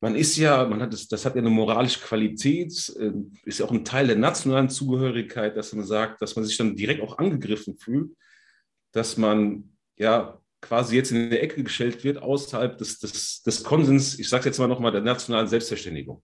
man 0.00 0.14
ist 0.14 0.36
ja, 0.36 0.64
man 0.64 0.80
hat 0.80 0.92
das, 0.92 1.08
das 1.08 1.24
hat 1.24 1.34
ja 1.34 1.40
eine 1.40 1.50
moralische 1.50 2.00
Qualität, 2.00 2.72
äh, 3.00 3.10
ist 3.44 3.58
ja 3.58 3.66
auch 3.66 3.72
ein 3.72 3.84
Teil 3.84 4.06
der 4.06 4.16
nationalen 4.16 4.70
Zugehörigkeit, 4.70 5.56
dass 5.56 5.72
man 5.72 5.84
sagt, 5.84 6.22
dass 6.22 6.36
man 6.36 6.44
sich 6.44 6.56
dann 6.56 6.76
direkt 6.76 7.02
auch 7.02 7.18
angegriffen 7.18 7.76
fühlt, 7.76 8.12
dass 8.92 9.16
man 9.16 9.76
ja 9.98 10.40
quasi 10.60 10.96
jetzt 10.96 11.12
in 11.12 11.30
die 11.30 11.38
Ecke 11.38 11.62
gestellt 11.62 12.02
wird, 12.04 12.18
außerhalb 12.18 12.76
des, 12.78 12.98
des, 12.98 13.42
des 13.42 13.62
Konsens, 13.62 14.18
ich 14.18 14.28
sage 14.28 14.46
jetzt 14.46 14.58
mal 14.58 14.66
nochmal, 14.66 14.92
der 14.92 15.02
nationalen 15.02 15.46
Selbstverständigung. 15.46 16.22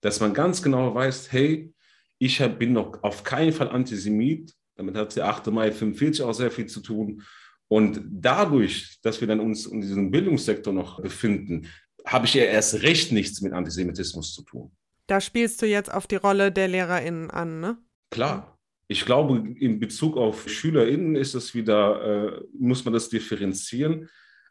Dass 0.00 0.20
man 0.20 0.34
ganz 0.34 0.62
genau 0.62 0.94
weiß, 0.94 1.32
hey, 1.32 1.72
ich 2.18 2.38
bin 2.58 2.72
noch 2.72 3.02
auf 3.02 3.24
keinen 3.24 3.52
Fall 3.52 3.68
Antisemit, 3.68 4.54
damit 4.76 4.96
hat 4.96 5.14
der 5.16 5.26
8. 5.26 5.48
Mai 5.48 5.70
45 5.72 6.24
auch 6.24 6.32
sehr 6.32 6.50
viel 6.50 6.66
zu 6.66 6.80
tun. 6.80 7.22
Und 7.68 8.00
dadurch, 8.10 8.98
dass 9.02 9.20
wir 9.20 9.28
dann 9.28 9.40
uns 9.40 9.66
in 9.66 9.80
diesem 9.80 10.10
Bildungssektor 10.10 10.72
noch 10.72 11.00
befinden, 11.00 11.68
habe 12.04 12.26
ich 12.26 12.34
ja 12.34 12.44
erst 12.44 12.82
recht 12.82 13.12
nichts 13.12 13.40
mit 13.40 13.52
Antisemitismus 13.52 14.34
zu 14.34 14.42
tun. 14.42 14.72
Da 15.06 15.20
spielst 15.20 15.60
du 15.62 15.66
jetzt 15.66 15.92
auf 15.92 16.06
die 16.06 16.16
Rolle 16.16 16.52
der 16.52 16.68
LehrerInnen 16.68 17.30
an, 17.30 17.60
ne? 17.60 17.78
Klar. 18.10 18.53
Ich 18.86 19.04
glaube, 19.04 19.36
in 19.58 19.80
Bezug 19.80 20.16
auf 20.16 20.48
SchülerInnen 20.48 21.16
ist 21.16 21.34
es 21.34 21.54
wieder, 21.54 22.36
äh, 22.36 22.40
muss 22.58 22.84
man 22.84 22.94
das 22.94 23.08
differenzieren, 23.08 24.08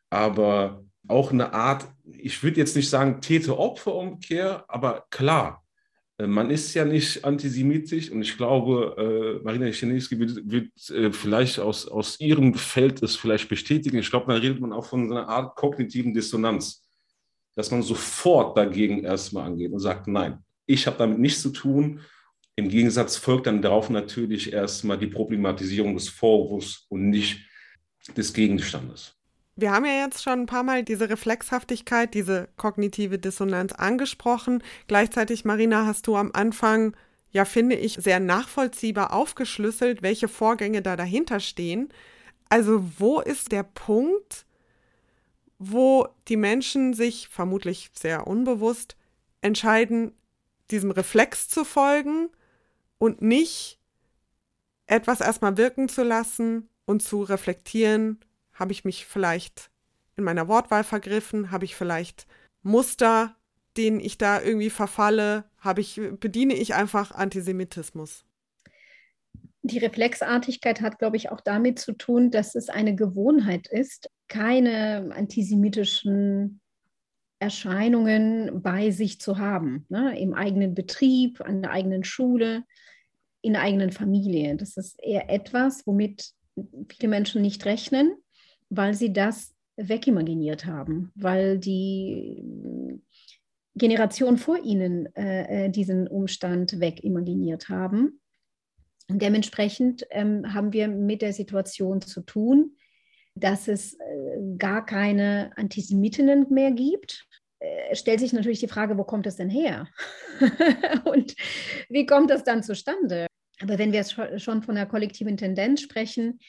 aber 0.09 0.83
auch 1.07 1.31
eine 1.31 1.53
Art, 1.53 1.87
ich 2.05 2.43
würde 2.43 2.59
jetzt 2.59 2.75
nicht 2.75 2.89
sagen 2.89 3.21
Täter-Opfer-Umkehr, 3.21 4.65
aber 4.67 5.05
klar, 5.09 5.63
äh, 6.17 6.27
man 6.27 6.49
ist 6.49 6.73
ja 6.73 6.85
nicht 6.85 7.23
antisemitisch 7.25 8.09
und 8.09 8.21
ich 8.21 8.37
glaube, 8.37 9.39
äh, 9.41 9.43
Marina 9.43 9.67
Chinewski 9.67 10.17
wird, 10.19 10.41
wird 10.49 10.89
äh, 10.89 11.11
vielleicht 11.11 11.59
aus, 11.59 11.87
aus 11.87 12.19
ihrem 12.19 12.53
Feld 12.55 13.03
es 13.03 13.15
vielleicht 13.15 13.49
bestätigen. 13.49 13.97
Ich 13.97 14.09
glaube, 14.09 14.31
dann 14.31 14.41
redet 14.41 14.59
man 14.59 14.73
auch 14.73 14.85
von 14.85 15.07
so 15.07 15.15
einer 15.15 15.29
Art 15.29 15.55
kognitiven 15.55 16.13
Dissonanz 16.13 16.83
dass 17.55 17.71
man 17.71 17.83
sofort 17.83 18.57
dagegen 18.57 19.03
erstmal 19.03 19.45
angeht 19.45 19.71
und 19.71 19.79
sagt, 19.79 20.07
nein, 20.07 20.39
ich 20.65 20.87
habe 20.87 20.97
damit 20.97 21.19
nichts 21.19 21.41
zu 21.41 21.49
tun. 21.49 21.99
Im 22.55 22.69
Gegensatz 22.69 23.17
folgt 23.17 23.47
dann 23.47 23.61
darauf 23.61 23.89
natürlich 23.89 24.53
erstmal 24.53 24.97
die 24.99 25.07
Problematisierung 25.07 25.95
des 25.95 26.09
Vorwurfs 26.09 26.85
und 26.89 27.09
nicht 27.09 27.41
des 28.15 28.33
Gegenstandes. 28.33 29.15
Wir 29.55 29.71
haben 29.71 29.85
ja 29.85 30.03
jetzt 30.05 30.23
schon 30.23 30.41
ein 30.41 30.45
paar 30.45 30.63
Mal 30.63 30.83
diese 30.83 31.09
Reflexhaftigkeit, 31.09 32.13
diese 32.13 32.49
kognitive 32.57 33.19
Dissonanz 33.19 33.71
angesprochen. 33.73 34.63
Gleichzeitig, 34.87 35.45
Marina, 35.45 35.85
hast 35.85 36.07
du 36.07 36.15
am 36.15 36.31
Anfang, 36.33 36.95
ja, 37.31 37.45
finde 37.45 37.75
ich, 37.75 37.95
sehr 37.95 38.19
nachvollziehbar 38.19 39.13
aufgeschlüsselt, 39.13 40.01
welche 40.01 40.27
Vorgänge 40.27 40.81
da 40.81 40.95
dahinter 40.95 41.39
stehen. 41.39 41.89
Also 42.49 42.83
wo 42.99 43.19
ist 43.19 43.51
der 43.51 43.63
Punkt, 43.63 44.45
wo 45.57 46.07
die 46.27 46.37
Menschen 46.37 46.93
sich 46.93 47.29
vermutlich 47.29 47.89
sehr 47.93 48.27
unbewusst 48.27 48.95
entscheiden, 49.41 50.13
diesem 50.71 50.91
Reflex 50.91 51.47
zu 51.47 51.63
folgen 51.63 52.29
und 53.03 53.21
nicht 53.21 53.81
etwas 54.85 55.19
erstmal 55.19 55.57
wirken 55.57 55.89
zu 55.89 56.03
lassen 56.03 56.69
und 56.85 57.03
zu 57.03 57.23
reflektieren, 57.23 58.21
habe 58.53 58.71
ich 58.71 58.85
mich 58.85 59.05
vielleicht 59.05 59.71
in 60.15 60.23
meiner 60.23 60.47
Wortwahl 60.47 60.85
vergriffen, 60.85 61.51
habe 61.51 61.65
ich 61.65 61.75
vielleicht 61.75 62.27
Muster, 62.61 63.35
denen 63.75 63.99
ich 63.99 64.17
da 64.17 64.41
irgendwie 64.41 64.69
verfalle, 64.69 65.43
habe 65.57 65.81
ich 65.81 65.99
bediene 66.21 66.53
ich 66.53 66.75
einfach 66.75 67.11
Antisemitismus 67.11 68.23
die 69.65 69.77
Reflexartigkeit 69.77 70.81
hat, 70.81 70.99
glaube 70.99 71.15
ich, 71.15 71.31
auch 71.31 71.39
damit 71.39 71.79
zu 71.79 71.93
tun, 71.93 72.31
dass 72.31 72.53
es 72.53 72.67
eine 72.67 72.95
Gewohnheit 72.95 73.67
ist, 73.67 74.09
keine 74.27 75.09
antisemitischen 75.15 76.59
Erscheinungen 77.39 78.61
bei 78.61 78.91
sich 78.91 79.21
zu 79.21 79.37
haben, 79.37 79.85
ne? 79.87 80.19
im 80.19 80.33
eigenen 80.33 80.73
Betrieb, 80.73 81.39
an 81.39 81.61
der 81.61 81.71
eigenen 81.71 82.03
Schule, 82.03 82.65
in 83.43 83.53
der 83.53 83.61
eigenen 83.61 83.91
Familie. 83.91 84.55
Das 84.55 84.77
ist 84.77 84.99
eher 85.03 85.29
etwas, 85.29 85.85
womit 85.85 86.31
viele 86.89 87.09
Menschen 87.09 87.41
nicht 87.43 87.65
rechnen, 87.65 88.15
weil 88.69 88.95
sie 88.95 89.13
das 89.13 89.53
wegimaginiert 89.75 90.65
haben, 90.65 91.11
weil 91.13 91.59
die 91.59 92.43
Generation 93.75 94.37
vor 94.37 94.57
ihnen 94.63 95.15
äh, 95.15 95.65
äh 95.65 95.69
diesen 95.69 96.07
Umstand 96.07 96.79
wegimaginiert 96.79 97.69
haben 97.69 98.19
und 99.09 99.21
dementsprechend 99.21 100.05
ähm, 100.11 100.53
haben 100.53 100.73
wir 100.73 100.87
mit 100.87 101.21
der 101.21 101.33
Situation 101.33 102.01
zu 102.01 102.21
tun, 102.21 102.77
dass 103.35 103.67
es 103.67 103.95
äh, 103.95 104.57
gar 104.57 104.85
keine 104.85 105.51
Antisemitinnen 105.55 106.47
mehr 106.49 106.71
gibt. 106.71 107.27
Äh, 107.59 107.95
stellt 107.95 108.19
sich 108.19 108.33
natürlich 108.33 108.59
die 108.59 108.67
Frage, 108.67 108.97
wo 108.97 109.03
kommt 109.03 109.25
das 109.25 109.35
denn 109.35 109.49
her? 109.49 109.87
Und 111.05 111.35
wie 111.89 112.05
kommt 112.05 112.29
das 112.29 112.43
dann 112.43 112.63
zustande? 112.63 113.27
Aber 113.63 113.79
wenn 113.79 113.93
wir 113.93 114.03
schon 114.39 114.61
von 114.61 114.75
der 114.75 114.85
kollektiven 114.85 115.37
Tendenz 115.37 115.81
sprechen, 115.81 116.39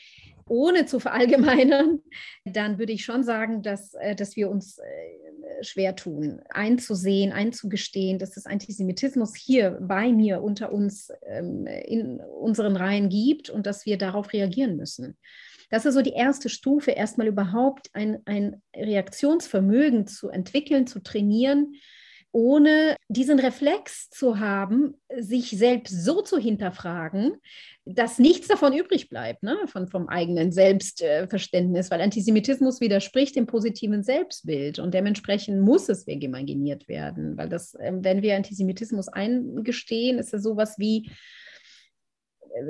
ohne 0.47 0.85
zu 0.85 0.99
verallgemeinern, 0.99 2.01
dann 2.45 2.79
würde 2.79 2.93
ich 2.93 3.05
schon 3.05 3.23
sagen, 3.23 3.63
dass, 3.63 3.95
äh, 3.95 4.17
dass 4.17 4.35
wir 4.37 4.51
uns 4.51 4.79
äh, 4.79 5.63
schwer 5.65 5.95
tun, 5.95 6.41
einzusehen, 6.51 7.33
einzugestehen, 7.33 8.19
dass 8.19 8.37
es 8.37 8.47
Antisemitismus 8.47 9.37
hier 9.37 9.79
bei 9.81 10.13
mir 10.13 10.43
unter 10.43 10.73
uns 10.73 11.09
ähm, 11.27 11.67
in 11.67 12.21
unseren 12.21 12.77
Reihen 12.77 13.09
gibt 13.09 13.49
und 13.49 13.65
dass 13.65 13.87
wir 13.87 13.97
darauf 13.97 14.33
reagieren 14.33 14.77
müssen. 14.77 15.17
Das 15.71 15.87
ist 15.87 15.95
so 15.95 16.03
die 16.03 16.13
erste 16.13 16.49
Stufe, 16.49 16.91
erstmal 16.91 17.29
überhaupt 17.29 17.91
ein, 17.95 18.19
ein 18.27 18.61
Reaktionsvermögen 18.77 20.09
zu 20.09 20.29
entwickeln, 20.29 20.87
zu 20.89 21.01
trainieren, 21.01 21.75
ohne 22.35 22.97
diesen 23.07 23.39
Reflex 23.39 24.11
zu 24.11 24.41
haben, 24.41 24.95
sich 25.17 25.51
selbst 25.51 26.05
so 26.05 26.21
zu 26.21 26.37
hinterfragen, 26.37 27.37
dass 27.85 28.19
nichts 28.19 28.49
davon 28.49 28.73
übrig 28.73 29.09
bleibt, 29.09 29.45
ne? 29.45 29.57
Von, 29.67 29.87
vom 29.87 30.09
eigenen 30.09 30.51
Selbstverständnis, 30.51 31.93
weil 31.93 32.01
Antisemitismus 32.01 32.81
widerspricht 32.81 33.37
dem 33.37 33.47
positiven 33.47 34.03
Selbstbild 34.03 34.81
und 34.81 34.95
dementsprechend 34.95 35.61
muss 35.61 35.89
es 35.89 36.09
imaginiert 36.09 36.89
werden, 36.89 37.37
weil 37.37 37.49
das, 37.49 37.77
ähm, 37.81 38.03
wenn 38.03 38.21
wir 38.23 38.35
Antisemitismus 38.35 39.07
eingestehen, 39.07 40.19
ist 40.19 40.33
das 40.33 40.43
sowas 40.43 40.75
wie, 40.77 41.11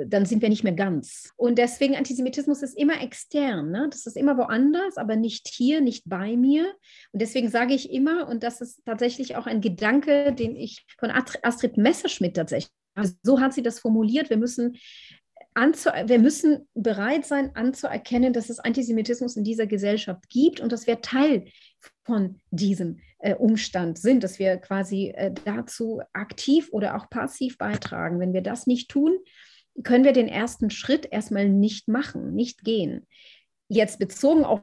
dann 0.07 0.25
sind 0.25 0.41
wir 0.41 0.49
nicht 0.49 0.63
mehr 0.63 0.73
ganz. 0.73 1.31
Und 1.37 1.57
deswegen 1.57 1.95
Antisemitismus 1.95 2.63
ist 2.63 2.77
immer 2.77 3.01
extern. 3.01 3.71
Ne? 3.71 3.87
Das 3.91 4.05
ist 4.05 4.17
immer 4.17 4.37
woanders, 4.37 4.97
aber 4.97 5.15
nicht 5.15 5.47
hier, 5.47 5.81
nicht 5.81 6.03
bei 6.07 6.35
mir. 6.35 6.65
Und 7.11 7.21
deswegen 7.21 7.49
sage 7.49 7.73
ich 7.73 7.91
immer, 7.91 8.27
und 8.27 8.43
das 8.43 8.61
ist 8.61 8.83
tatsächlich 8.85 9.35
auch 9.35 9.45
ein 9.45 9.61
Gedanke, 9.61 10.33
den 10.33 10.55
ich 10.55 10.85
von 10.97 11.11
Astrid 11.11 11.77
Messerschmidt 11.77 12.35
tatsächlich 12.35 12.71
also 12.95 13.13
so 13.23 13.39
hat 13.39 13.53
sie 13.53 13.61
das 13.61 13.79
formuliert. 13.79 14.29
Wir 14.29 14.37
müssen, 14.37 14.77
wir 15.55 16.19
müssen 16.19 16.67
bereit 16.73 17.25
sein, 17.25 17.55
anzuerkennen, 17.55 18.33
dass 18.33 18.49
es 18.49 18.59
Antisemitismus 18.59 19.35
in 19.35 19.43
dieser 19.43 19.67
Gesellschaft 19.67 20.27
gibt 20.29 20.59
und 20.61 20.71
dass 20.71 20.87
wir 20.87 21.01
Teil 21.01 21.45
von 22.05 22.41
diesem 22.51 22.99
äh, 23.19 23.35
Umstand 23.35 23.97
sind, 23.97 24.23
dass 24.23 24.39
wir 24.39 24.57
quasi 24.57 25.09
äh, 25.09 25.33
dazu 25.43 26.01
aktiv 26.13 26.69
oder 26.71 26.95
auch 26.95 27.09
passiv 27.09 27.57
beitragen. 27.57 28.19
Wenn 28.19 28.33
wir 28.33 28.41
das 28.41 28.65
nicht 28.65 28.89
tun, 28.89 29.17
können 29.83 30.03
wir 30.03 30.13
den 30.13 30.27
ersten 30.27 30.69
Schritt 30.69 31.07
erstmal 31.11 31.49
nicht 31.49 31.87
machen, 31.87 32.33
nicht 32.33 32.63
gehen. 32.63 33.07
Jetzt 33.67 33.99
bezogen 33.99 34.45
auf 34.45 34.61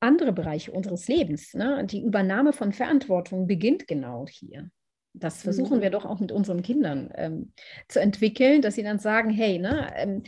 andere 0.00 0.32
Bereiche 0.32 0.70
unseres 0.72 1.08
Lebens, 1.08 1.54
ne? 1.54 1.84
die 1.86 2.02
Übernahme 2.02 2.52
von 2.52 2.72
Verantwortung 2.72 3.46
beginnt 3.46 3.88
genau 3.88 4.26
hier. 4.28 4.70
Das 5.16 5.42
versuchen 5.42 5.80
wir 5.80 5.90
mhm. 5.90 5.92
doch 5.92 6.04
auch 6.04 6.18
mit 6.18 6.32
unseren 6.32 6.62
Kindern 6.62 7.08
ähm, 7.14 7.52
zu 7.86 8.00
entwickeln, 8.00 8.62
dass 8.62 8.74
sie 8.74 8.82
dann 8.82 8.98
sagen, 8.98 9.30
hey, 9.30 9.60
ne, 9.60 9.92
ähm, 9.96 10.24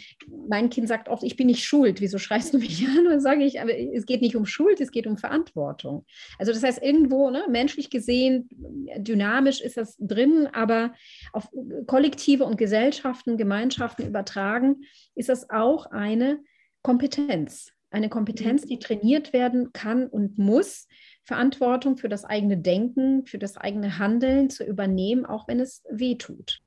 mein 0.49 0.71
Kind 0.71 0.87
sagt 0.87 1.09
oft, 1.09 1.25
ich 1.25 1.37
bin 1.37 1.49
nicht 1.49 1.65
schuld, 1.65 2.01
wieso 2.01 2.19
schreist 2.19 2.55
du 2.55 2.59
mich 2.59 2.87
an? 2.89 2.99
Und 2.99 3.11
dann 3.11 3.21
sage 3.21 3.43
ich, 3.45 3.61
aber 3.61 3.77
es 3.77 4.07
geht 4.07 4.23
nicht 4.23 4.37
um 4.37 4.47
Schuld, 4.47 4.81
es 4.81 4.93
geht 4.93 5.09
um 5.09 5.19
Verantwortung. 5.19 6.07
Also 6.39 6.53
das 6.53 6.63
heißt, 6.63 6.81
irgendwo, 6.83 7.31
ne, 7.31 7.47
menschlich 7.51 7.91
gesehen, 7.91 8.49
dynamisch 8.97 9.61
ist 9.61 9.77
das 9.77 9.97
drin, 9.99 10.49
aber 10.53 10.95
auf 11.33 11.51
Kollektive 11.89 12.45
und 12.45 12.57
Gesellschaften, 12.57 13.37
Gemeinschaften 13.37 14.07
übertragen, 14.07 14.83
ist 15.17 15.29
das 15.29 15.51
auch 15.51 15.87
eine 15.87 16.39
Kompetenz. 16.83 17.73
Eine 17.91 18.09
Kompetenz, 18.09 18.65
mhm. 18.65 18.69
die 18.69 18.79
trainiert 18.79 19.33
werden 19.33 19.73
kann 19.73 20.07
und 20.07 20.39
muss, 20.39 20.87
Verantwortung 21.27 21.97
für 21.97 22.09
das 22.09 22.25
eigene 22.25 22.57
Denken, 22.57 23.27
für 23.27 23.39
das 23.39 23.57
eigene 23.57 23.99
Handeln 23.99 24.49
zu 24.49 24.65
übernehmen, 24.65 25.27
auch 25.27 25.49
wenn 25.49 25.59
es 25.59 25.83
weh 25.91 26.15
tut. 26.15 26.63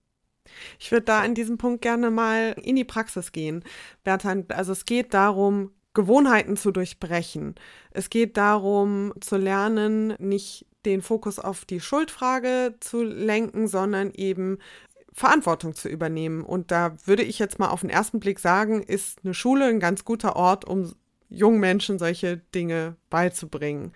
Ich 0.79 0.91
würde 0.91 1.05
da 1.05 1.23
in 1.23 1.33
diesem 1.33 1.57
Punkt 1.57 1.81
gerne 1.81 2.11
mal 2.11 2.55
in 2.61 2.75
die 2.75 2.83
Praxis 2.83 3.31
gehen. 3.31 3.63
Bertrand, 4.03 4.51
also 4.51 4.73
es 4.73 4.83
geht 4.85 5.13
darum, 5.13 5.71
Gewohnheiten 5.93 6.57
zu 6.57 6.71
durchbrechen. 6.71 7.55
Es 7.91 8.09
geht 8.09 8.35
darum, 8.35 9.13
zu 9.21 9.37
lernen, 9.37 10.15
nicht 10.19 10.65
den 10.85 11.01
Fokus 11.01 11.39
auf 11.39 11.65
die 11.65 11.79
Schuldfrage 11.79 12.75
zu 12.81 13.03
lenken, 13.03 13.67
sondern 13.67 14.11
eben 14.11 14.57
Verantwortung 15.13 15.73
zu 15.73 15.87
übernehmen. 15.87 16.43
Und 16.43 16.71
da 16.71 16.95
würde 17.05 17.23
ich 17.23 17.39
jetzt 17.39 17.59
mal 17.59 17.69
auf 17.69 17.81
den 17.81 17.89
ersten 17.89 18.19
Blick 18.19 18.39
sagen, 18.39 18.83
ist 18.83 19.19
eine 19.23 19.33
Schule 19.33 19.65
ein 19.65 19.79
ganz 19.79 20.03
guter 20.03 20.35
Ort, 20.35 20.65
um 20.65 20.93
jungen 21.29 21.59
Menschen 21.59 21.97
solche 21.97 22.37
Dinge 22.53 22.95
beizubringen. 23.09 23.93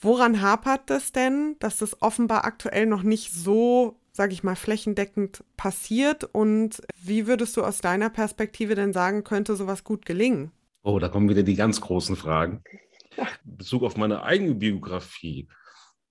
Woran 0.00 0.40
hapert 0.40 0.88
das 0.88 1.12
denn, 1.12 1.56
dass 1.58 1.78
das 1.78 2.00
offenbar 2.00 2.44
aktuell 2.44 2.86
noch 2.86 3.02
nicht 3.02 3.32
so, 3.32 3.96
sage 4.12 4.32
ich 4.32 4.42
mal, 4.42 4.56
flächendeckend 4.56 5.44
passiert? 5.56 6.24
Und 6.24 6.80
wie 7.02 7.26
würdest 7.26 7.56
du 7.56 7.62
aus 7.62 7.78
deiner 7.80 8.08
Perspektive 8.08 8.74
denn 8.74 8.94
sagen, 8.94 9.24
könnte 9.24 9.56
sowas 9.56 9.84
gut 9.84 10.06
gelingen? 10.06 10.52
Oh, 10.82 10.98
da 10.98 11.08
kommen 11.08 11.28
wieder 11.28 11.42
die 11.42 11.54
ganz 11.54 11.82
großen 11.82 12.16
Fragen. 12.16 12.62
In 13.16 13.56
Bezug 13.58 13.82
auf 13.82 13.98
meine 13.98 14.22
eigene 14.22 14.54
Biografie, 14.54 15.48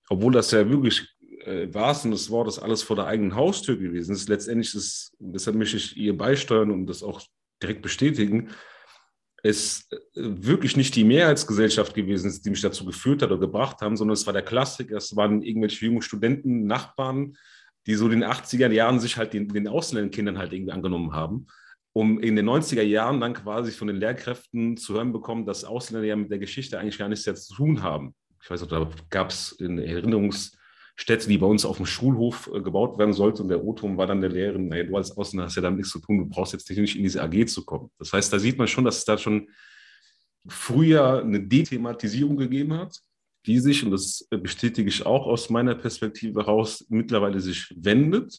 obwohl 0.08 0.32
das 0.32 0.52
ja 0.52 0.68
wirklich 0.68 1.08
äh, 1.44 1.72
wahrsten 1.74 2.12
des 2.12 2.30
Wortes 2.30 2.60
alles 2.60 2.82
vor 2.84 2.94
der 2.94 3.06
eigenen 3.06 3.34
Haustür 3.34 3.76
gewesen 3.76 4.14
ist, 4.14 4.28
letztendlich 4.28 4.74
ist, 4.74 5.16
deshalb 5.18 5.56
möchte 5.56 5.78
ich 5.78 5.96
ihr 5.96 6.16
beisteuern 6.16 6.70
und 6.70 6.86
das 6.86 7.02
auch 7.02 7.20
direkt 7.60 7.82
bestätigen, 7.82 8.50
es 9.42 9.88
äh, 9.90 9.96
wirklich 10.14 10.76
nicht 10.76 10.94
die 10.96 11.04
Mehrheitsgesellschaft 11.04 11.94
gewesen 11.94 12.28
ist, 12.28 12.44
die 12.44 12.50
mich 12.50 12.60
dazu 12.60 12.84
geführt 12.84 13.22
hat 13.22 13.30
oder 13.30 13.40
gebracht 13.40 13.80
haben, 13.80 13.96
sondern 13.96 14.14
es 14.14 14.26
war 14.26 14.32
der 14.32 14.42
Klassiker. 14.42 14.96
Es 14.96 15.16
waren 15.16 15.42
irgendwelche 15.42 15.86
jungen 15.86 16.02
Studenten, 16.02 16.66
Nachbarn, 16.66 17.36
die 17.86 17.94
so 17.94 18.06
in 18.06 18.20
den 18.20 18.24
80er 18.24 18.70
Jahren 18.70 19.00
sich 19.00 19.16
halt 19.16 19.32
den, 19.32 19.48
den 19.48 19.68
Ausländerkindern 19.68 20.38
halt 20.38 20.52
irgendwie 20.52 20.72
angenommen 20.72 21.12
haben, 21.12 21.46
um 21.92 22.20
in 22.20 22.36
den 22.36 22.48
90er 22.48 22.82
Jahren 22.82 23.20
dann 23.20 23.34
quasi 23.34 23.72
von 23.72 23.88
den 23.88 23.96
Lehrkräften 23.96 24.76
zu 24.76 24.94
hören 24.94 25.12
bekommen, 25.12 25.46
dass 25.46 25.64
Ausländer 25.64 26.06
ja 26.06 26.16
mit 26.16 26.30
der 26.30 26.38
Geschichte 26.38 26.78
eigentlich 26.78 26.98
gar 26.98 27.08
nichts 27.08 27.24
zu 27.24 27.54
tun 27.54 27.82
haben. 27.82 28.14
Ich 28.42 28.50
weiß 28.50 28.60
nicht, 28.60 28.72
da 28.72 28.88
gab 29.10 29.30
es 29.30 29.52
in 29.52 29.78
Erinnerungs- 29.78 30.52
Städte, 31.00 31.28
die 31.28 31.38
bei 31.38 31.46
uns 31.46 31.64
auf 31.64 31.78
dem 31.78 31.86
Schulhof 31.86 32.50
äh, 32.54 32.60
gebaut 32.60 32.98
werden 32.98 33.14
sollte. 33.14 33.42
Und 33.42 33.48
der 33.48 33.64
O-Ton 33.64 33.96
war 33.96 34.06
dann 34.06 34.20
der 34.20 34.28
Lehrerin, 34.28 34.68
naja, 34.68 34.84
du 34.84 34.96
als 34.96 35.16
Ausländer 35.16 35.46
hast 35.46 35.56
ja 35.56 35.62
damit 35.62 35.78
nichts 35.78 35.92
zu 35.92 35.98
tun, 35.98 36.18
du 36.18 36.26
brauchst 36.26 36.52
jetzt 36.52 36.68
nicht 36.68 36.96
in 36.96 37.02
diese 37.02 37.22
AG 37.22 37.46
zu 37.46 37.64
kommen. 37.64 37.90
Das 37.98 38.12
heißt, 38.12 38.30
da 38.30 38.38
sieht 38.38 38.58
man 38.58 38.68
schon, 38.68 38.84
dass 38.84 38.98
es 38.98 39.04
da 39.06 39.16
schon 39.16 39.48
früher 40.46 41.20
eine 41.20 41.40
Dethematisierung 41.40 42.36
gegeben 42.36 42.74
hat, 42.74 42.98
die 43.46 43.60
sich, 43.60 43.82
und 43.82 43.92
das 43.92 44.28
bestätige 44.30 44.90
ich 44.90 45.06
auch 45.06 45.26
aus 45.26 45.48
meiner 45.48 45.74
Perspektive 45.74 46.40
heraus, 46.40 46.84
mittlerweile 46.90 47.40
sich 47.40 47.74
wendet. 47.74 48.38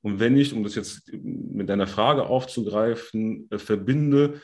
Und 0.00 0.18
wenn 0.18 0.38
ich, 0.38 0.54
um 0.54 0.62
das 0.62 0.76
jetzt 0.76 1.12
mit 1.12 1.68
deiner 1.68 1.86
Frage 1.86 2.24
aufzugreifen, 2.24 3.46
äh, 3.50 3.58
verbinde, 3.58 4.40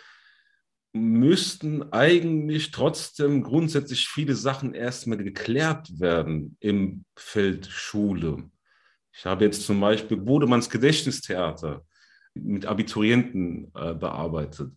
müssten 0.97 1.93
eigentlich 1.93 2.71
trotzdem 2.71 3.43
grundsätzlich 3.43 4.09
viele 4.09 4.35
Sachen 4.35 4.75
erstmal 4.75 5.19
geklärt 5.19 6.01
werden 6.01 6.57
im 6.61 7.05
Feld 7.17 7.67
Schule. 7.67 8.51
Ich 9.13 9.25
habe 9.25 9.45
jetzt 9.45 9.65
zum 9.65 9.81
Beispiel 9.81 10.17
Bodemanns 10.17 10.69
Gedächtnistheater 10.69 11.85
mit 12.35 12.67
Abiturienten 12.67 13.73
äh, 13.75 13.95
bearbeitet. 13.95 14.73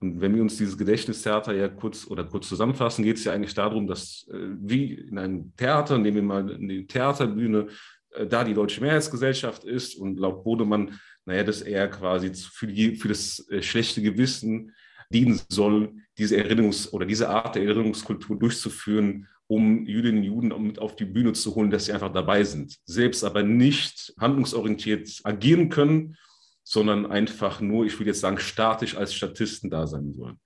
Und 0.00 0.20
wenn 0.20 0.34
wir 0.34 0.42
uns 0.42 0.56
dieses 0.56 0.78
Gedächtnistheater 0.78 1.54
ja 1.54 1.68
kurz 1.68 2.06
oder 2.06 2.24
kurz 2.24 2.48
zusammenfassen, 2.48 3.04
geht 3.04 3.18
es 3.18 3.24
ja 3.24 3.32
eigentlich 3.32 3.54
darum, 3.54 3.86
dass 3.86 4.26
äh, 4.32 4.48
wie 4.60 4.94
in 4.94 5.18
einem 5.18 5.54
Theater, 5.56 5.98
nehmen 5.98 6.16
wir 6.16 6.22
mal 6.22 6.54
eine 6.54 6.86
Theaterbühne, 6.86 7.68
äh, 8.12 8.26
da 8.26 8.42
die 8.42 8.54
deutsche 8.54 8.80
Mehrheitsgesellschaft 8.80 9.64
ist 9.64 9.96
und 9.96 10.18
laut 10.18 10.42
Bodemann, 10.42 10.98
naja, 11.26 11.44
dass 11.44 11.62
er 11.62 11.88
quasi 11.88 12.32
für, 12.34 12.66
die, 12.66 12.96
für 12.96 13.08
das 13.08 13.46
äh, 13.50 13.62
schlechte 13.62 14.02
Gewissen 14.02 14.74
dienen 15.12 15.40
soll, 15.48 15.92
diese 16.18 16.36
Erinnerungs- 16.36 16.90
oder 16.90 17.06
diese 17.06 17.28
Art 17.28 17.54
der 17.54 17.64
Erinnerungskultur 17.64 18.38
durchzuführen, 18.38 19.26
um 19.46 19.84
Jüdinnen 19.84 20.18
und 20.18 20.24
Juden 20.24 20.62
mit 20.62 20.78
auf 20.78 20.94
die 20.94 21.04
Bühne 21.04 21.32
zu 21.32 21.54
holen, 21.54 21.70
dass 21.70 21.86
sie 21.86 21.92
einfach 21.92 22.12
dabei 22.12 22.44
sind, 22.44 22.76
selbst 22.84 23.24
aber 23.24 23.42
nicht 23.42 24.14
handlungsorientiert 24.18 25.10
agieren 25.24 25.68
können, 25.68 26.16
sondern 26.62 27.06
einfach 27.06 27.60
nur, 27.60 27.84
ich 27.84 27.98
will 27.98 28.06
jetzt 28.06 28.20
sagen, 28.20 28.38
statisch 28.38 28.96
als 28.96 29.12
Statisten 29.12 29.68
da 29.68 29.88
sein 29.88 30.12
sollen. 30.12 30.38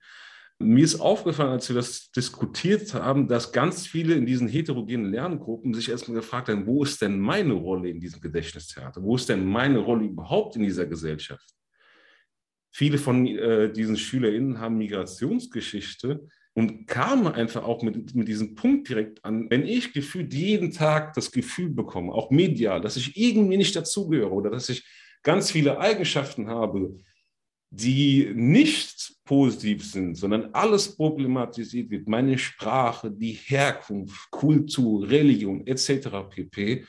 Mir 0.57 0.85
ist 0.85 1.01
aufgefallen, 1.01 1.51
als 1.51 1.67
wir 1.67 1.75
das 1.75 2.09
diskutiert 2.11 2.93
haben, 2.93 3.27
dass 3.27 3.51
ganz 3.51 3.85
viele 3.85 4.15
in 4.15 4.25
diesen 4.25 4.47
heterogenen 4.47 5.11
Lerngruppen 5.11 5.73
sich 5.73 5.89
erstmal 5.89 6.15
gefragt 6.15 6.47
haben, 6.47 6.65
wo 6.65 6.83
ist 6.83 7.01
denn 7.01 7.19
meine 7.19 7.53
Rolle 7.53 7.89
in 7.89 7.99
diesem 7.99 8.21
Gedächtnistheater? 8.21 9.03
Wo 9.03 9.17
ist 9.17 9.27
denn 9.27 9.45
meine 9.45 9.79
Rolle 9.79 10.05
überhaupt 10.05 10.55
in 10.55 10.63
dieser 10.63 10.85
Gesellschaft? 10.85 11.45
Viele 12.77 12.97
von 12.97 13.25
äh, 13.25 13.71
diesen 13.71 13.95
SchülerInnen 13.95 14.59
haben 14.59 14.77
Migrationsgeschichte 14.77 16.27
und 16.55 16.87
kamen 16.87 17.27
einfach 17.27 17.63
auch 17.63 17.81
mit, 17.81 18.13
mit 18.13 18.27
diesem 18.27 18.53
Punkt 18.53 18.89
direkt 18.89 19.23
an. 19.23 19.49
Wenn 19.49 19.65
ich 19.65 19.93
gefühlt 19.93 20.33
jeden 20.33 20.71
Tag 20.71 21.13
das 21.13 21.31
Gefühl 21.31 21.69
bekomme, 21.69 22.11
auch 22.11 22.31
medial, 22.31 22.81
dass 22.81 22.97
ich 22.97 23.15
irgendwie 23.15 23.55
nicht 23.55 23.77
dazugehöre 23.77 24.33
oder 24.33 24.49
dass 24.49 24.67
ich 24.67 24.85
ganz 25.23 25.51
viele 25.51 25.79
Eigenschaften 25.79 26.49
habe, 26.49 26.99
die 27.69 28.29
nicht 28.35 29.23
positiv 29.23 29.89
sind, 29.89 30.15
sondern 30.15 30.53
alles 30.53 30.97
problematisiert 30.97 31.89
wird, 31.89 32.09
meine 32.09 32.37
Sprache, 32.37 33.09
die 33.09 33.39
Herkunft, 33.45 34.29
Kultur, 34.31 35.09
Religion 35.09 35.65
etc. 35.65 36.09
pp., 36.29 36.85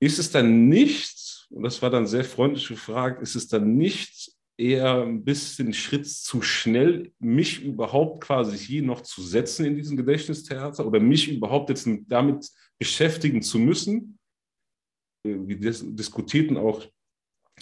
ist 0.00 0.18
es 0.18 0.32
dann 0.32 0.68
nicht, 0.68 1.46
und 1.50 1.62
das 1.62 1.80
war 1.80 1.90
dann 1.90 2.08
sehr 2.08 2.24
freundlich 2.24 2.66
gefragt, 2.66 3.22
ist 3.22 3.36
es 3.36 3.46
dann 3.46 3.76
nicht 3.76 4.15
eher 4.58 5.02
ein 5.02 5.24
bisschen 5.24 5.72
Schritt 5.72 6.08
zu 6.08 6.42
schnell, 6.42 7.12
mich 7.18 7.62
überhaupt 7.62 8.24
quasi 8.24 8.56
hier 8.56 8.82
noch 8.82 9.02
zu 9.02 9.22
setzen 9.22 9.66
in 9.66 9.76
diesem 9.76 9.96
Gedächtnistheater 9.96 10.86
oder 10.86 11.00
mich 11.00 11.30
überhaupt 11.30 11.68
jetzt 11.68 11.88
damit 12.08 12.48
beschäftigen 12.78 13.42
zu 13.42 13.58
müssen. 13.58 14.18
Wir 15.24 15.58
diskutierten 15.58 16.56
auch, 16.56 16.86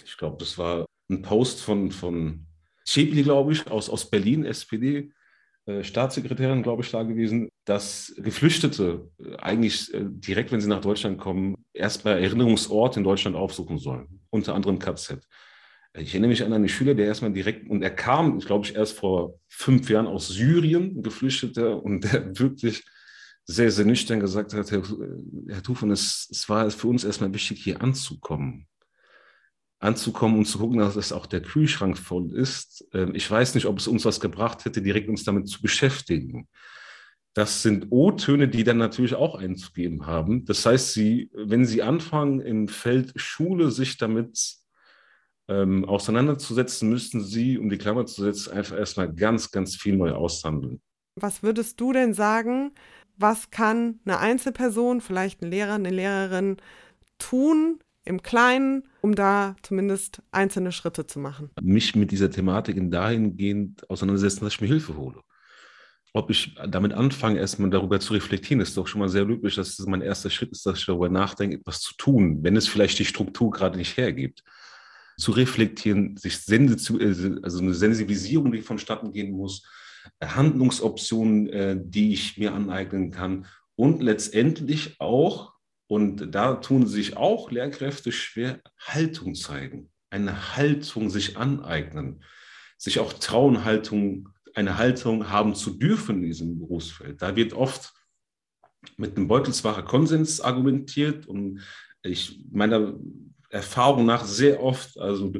ich 0.03 0.17
glaube, 0.17 0.37
das 0.39 0.57
war 0.57 0.85
ein 1.09 1.21
Post 1.21 1.61
von, 1.61 1.91
von 1.91 2.45
Schäbli, 2.87 3.23
glaube 3.23 3.53
ich, 3.53 3.69
aus, 3.69 3.89
aus 3.89 4.09
Berlin, 4.09 4.45
SPD, 4.45 5.11
äh, 5.65 5.83
Staatssekretärin, 5.83 6.63
glaube 6.63 6.83
ich, 6.83 6.91
da 6.91 7.03
gewesen, 7.03 7.49
dass 7.65 8.13
Geflüchtete 8.17 9.09
äh, 9.19 9.35
eigentlich 9.37 9.91
äh, 9.93 10.03
direkt, 10.03 10.51
wenn 10.51 10.61
sie 10.61 10.69
nach 10.69 10.81
Deutschland 10.81 11.19
kommen, 11.19 11.65
erstmal 11.73 12.21
Erinnerungsort 12.21 12.97
in 12.97 13.03
Deutschland 13.03 13.35
aufsuchen 13.35 13.79
sollen, 13.79 14.21
unter 14.29 14.53
anderem 14.53 14.77
KZ. 14.77 15.27
Ich 15.97 16.09
erinnere 16.09 16.29
mich 16.29 16.43
an 16.43 16.53
einen 16.53 16.67
Schüler, 16.67 16.93
der 16.93 17.05
erstmal 17.05 17.31
direkt, 17.31 17.69
und 17.69 17.81
er 17.81 17.91
kam, 17.91 18.37
ich 18.37 18.45
glaube 18.45 18.65
ich, 18.65 18.75
erst 18.75 18.97
vor 18.97 19.39
fünf 19.47 19.89
Jahren 19.89 20.07
aus 20.07 20.27
Syrien, 20.27 21.01
Geflüchteter, 21.01 21.81
und 21.81 22.03
der 22.03 22.37
wirklich 22.39 22.83
sehr, 23.45 23.71
sehr 23.71 23.85
nüchtern 23.85 24.19
gesagt 24.19 24.53
hat, 24.53 24.71
Herr, 24.71 24.83
Herr 25.47 25.63
Tufan, 25.63 25.91
es, 25.91 26.27
es 26.31 26.49
war 26.49 26.69
für 26.71 26.87
uns 26.87 27.03
erstmal 27.03 27.33
wichtig, 27.33 27.63
hier 27.63 27.81
anzukommen 27.81 28.67
anzukommen 29.79 30.39
und 30.39 30.45
zu 30.45 30.57
gucken, 30.57 30.79
dass 30.79 31.11
auch 31.11 31.25
der 31.25 31.41
Kühlschrank 31.41 31.97
voll 31.97 32.33
ist. 32.33 32.87
Ähm, 32.93 33.13
ich 33.13 33.29
weiß 33.29 33.55
nicht, 33.55 33.65
ob 33.65 33.77
es 33.77 33.87
uns 33.87 34.05
was 34.05 34.19
gebracht 34.19 34.65
hätte, 34.65 34.81
direkt 34.81 35.09
uns 35.09 35.23
damit 35.23 35.47
zu 35.47 35.61
beschäftigen. 35.61 36.47
Das 37.33 37.61
sind 37.61 37.87
O-Töne, 37.89 38.47
die 38.47 38.63
dann 38.63 38.77
natürlich 38.77 39.13
auch 39.13 39.35
einzugeben 39.35 40.07
haben. 40.07 40.45
Das 40.45 40.65
heißt, 40.65 40.93
Sie, 40.93 41.29
wenn 41.33 41.65
Sie 41.65 41.81
anfangen, 41.81 42.39
im 42.39 42.67
Feld 42.69 43.11
Schule 43.17 43.71
sich 43.71 43.97
damit 43.97 44.55
ähm, 45.47 45.85
auseinanderzusetzen, 45.85 46.89
müssten 46.89 47.21
Sie, 47.23 47.57
um 47.57 47.69
die 47.69 47.77
Klammer 47.77 48.05
zu 48.05 48.23
setzen, 48.23 48.53
einfach 48.53 48.77
erstmal 48.77 49.13
ganz, 49.13 49.51
ganz 49.51 49.75
viel 49.75 49.95
neu 49.95 50.11
aushandeln. 50.11 50.81
Was 51.15 51.43
würdest 51.43 51.79
du 51.79 51.93
denn 51.93 52.13
sagen, 52.13 52.71
was 53.17 53.51
kann 53.51 53.99
eine 54.05 54.19
Einzelperson, 54.19 55.01
vielleicht 55.01 55.41
ein 55.41 55.49
Lehrer, 55.49 55.75
eine 55.75 55.89
Lehrerin 55.89 56.57
tun, 57.17 57.79
im 58.05 58.21
Kleinen, 58.21 58.83
um 59.01 59.15
da 59.15 59.55
zumindest 59.63 60.21
einzelne 60.31 60.71
Schritte 60.71 61.07
zu 61.07 61.19
machen. 61.19 61.49
Mich 61.61 61.95
mit 61.95 62.11
dieser 62.11 62.29
Thematik 62.29 62.77
dahingehend 62.91 63.89
auseinandersetzen, 63.89 64.45
dass 64.45 64.53
ich 64.53 64.61
mir 64.61 64.67
Hilfe 64.67 64.95
hole. 64.95 65.21
Ob 66.13 66.29
ich 66.29 66.55
damit 66.69 66.93
anfange, 66.93 67.39
erstmal 67.39 67.69
darüber 67.69 67.99
zu 67.99 68.13
reflektieren, 68.13 68.61
ist 68.61 68.77
doch 68.77 68.87
schon 68.87 68.99
mal 68.99 69.09
sehr 69.09 69.25
löblich, 69.25 69.55
dass 69.55 69.75
das 69.75 69.85
mein 69.87 70.01
erster 70.01 70.29
Schritt 70.29 70.51
ist, 70.51 70.65
dass 70.65 70.79
ich 70.79 70.85
darüber 70.85 71.09
nachdenke, 71.09 71.57
etwas 71.57 71.81
zu 71.81 71.93
tun, 71.97 72.41
wenn 72.41 72.55
es 72.55 72.67
vielleicht 72.67 72.99
die 72.99 73.05
Struktur 73.05 73.51
gerade 73.51 73.77
nicht 73.77 73.97
hergibt. 73.97 74.43
Zu 75.17 75.31
reflektieren, 75.31 76.17
sich 76.17 76.41
zu, 76.41 76.99
äh, 76.99 77.39
also 77.41 77.59
eine 77.59 77.73
Sensibilisierung, 77.73 78.51
die 78.51 78.61
vonstatten 78.61 79.11
gehen 79.11 79.31
muss, 79.31 79.63
Handlungsoptionen, 80.23 81.49
äh, 81.49 81.77
die 81.79 82.13
ich 82.13 82.37
mir 82.37 82.53
aneignen 82.53 83.11
kann 83.11 83.45
und 83.75 84.01
letztendlich 84.01 84.99
auch 84.99 85.55
und 85.87 86.33
da 86.33 86.55
tun 86.55 86.87
sich 86.87 87.15
auch 87.15 87.51
Lehrkräfte 87.51 88.11
schwer, 88.11 88.59
Haltung 88.79 89.35
zeigen, 89.35 89.91
eine 90.09 90.55
Haltung 90.55 91.09
sich 91.09 91.37
aneignen, 91.37 92.23
sich 92.77 92.99
auch 92.99 93.13
trauen, 93.13 93.63
Haltung, 93.63 94.29
eine 94.55 94.77
Haltung 94.77 95.29
haben 95.29 95.53
zu 95.53 95.71
dürfen 95.71 96.17
in 96.17 96.23
diesem 96.23 96.59
Berufsfeld. 96.59 97.21
Da 97.21 97.35
wird 97.35 97.53
oft 97.53 97.93
mit 98.97 99.15
einem 99.15 99.27
Beutelsbacher 99.27 99.83
Konsens 99.83 100.41
argumentiert 100.41 101.27
und 101.27 101.61
ich 102.01 102.43
meiner 102.51 102.95
Erfahrung 103.55 104.05
nach 104.05 104.25
sehr 104.25 104.61
oft, 104.61 104.97
also 104.97 105.33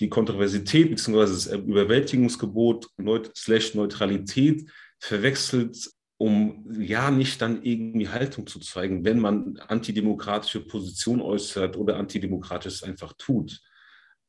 die 0.00 0.08
Kontroversität 0.08 0.90
bzw. 0.90 1.20
das 1.20 1.46
Überwältigungsgebot 1.46 2.88
slash 3.34 3.74
Neutralität 3.74 4.68
verwechselt 4.98 5.76
um 6.22 6.64
ja 6.78 7.10
nicht 7.10 7.42
dann 7.42 7.64
irgendwie 7.64 8.08
Haltung 8.08 8.46
zu 8.46 8.60
zeigen, 8.60 9.04
wenn 9.04 9.18
man 9.18 9.56
antidemokratische 9.66 10.60
Position 10.60 11.20
äußert 11.20 11.76
oder 11.76 11.96
antidemokratisches 11.96 12.84
einfach 12.84 13.12
tut. 13.14 13.60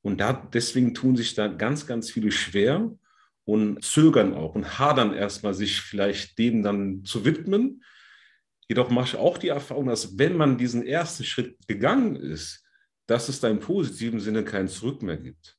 Und 0.02 0.20
da, 0.20 0.34
deswegen 0.34 0.96
tun 0.96 1.16
sich 1.16 1.36
da 1.36 1.48
ganz, 1.48 1.86
ganz 1.86 2.10
viele 2.10 2.32
schwer 2.32 2.92
und 3.46 3.84
zögern 3.84 4.34
auch 4.34 4.56
und 4.56 4.80
hadern 4.80 5.14
erstmal, 5.14 5.54
sich 5.54 5.82
vielleicht 5.82 6.40
dem 6.40 6.64
dann 6.64 7.06
zu 7.06 7.26
widmen. 7.26 7.84
Jedoch 8.68 8.90
mache 8.90 9.10
ich 9.10 9.16
auch 9.18 9.38
die 9.38 9.50
Erfahrung, 9.50 9.86
dass 9.86 10.18
wenn 10.18 10.36
man 10.36 10.58
diesen 10.58 10.84
ersten 10.84 11.24
Schritt 11.24 11.60
gegangen 11.68 12.16
ist, 12.16 12.63
dass 13.06 13.30
es 13.30 13.40
da 13.40 13.50
im 13.50 13.60
positiven 13.60 14.20
Sinne 14.20 14.44
kein 14.44 14.68
Zurück 14.68 15.02
mehr 15.02 15.18
gibt 15.18 15.58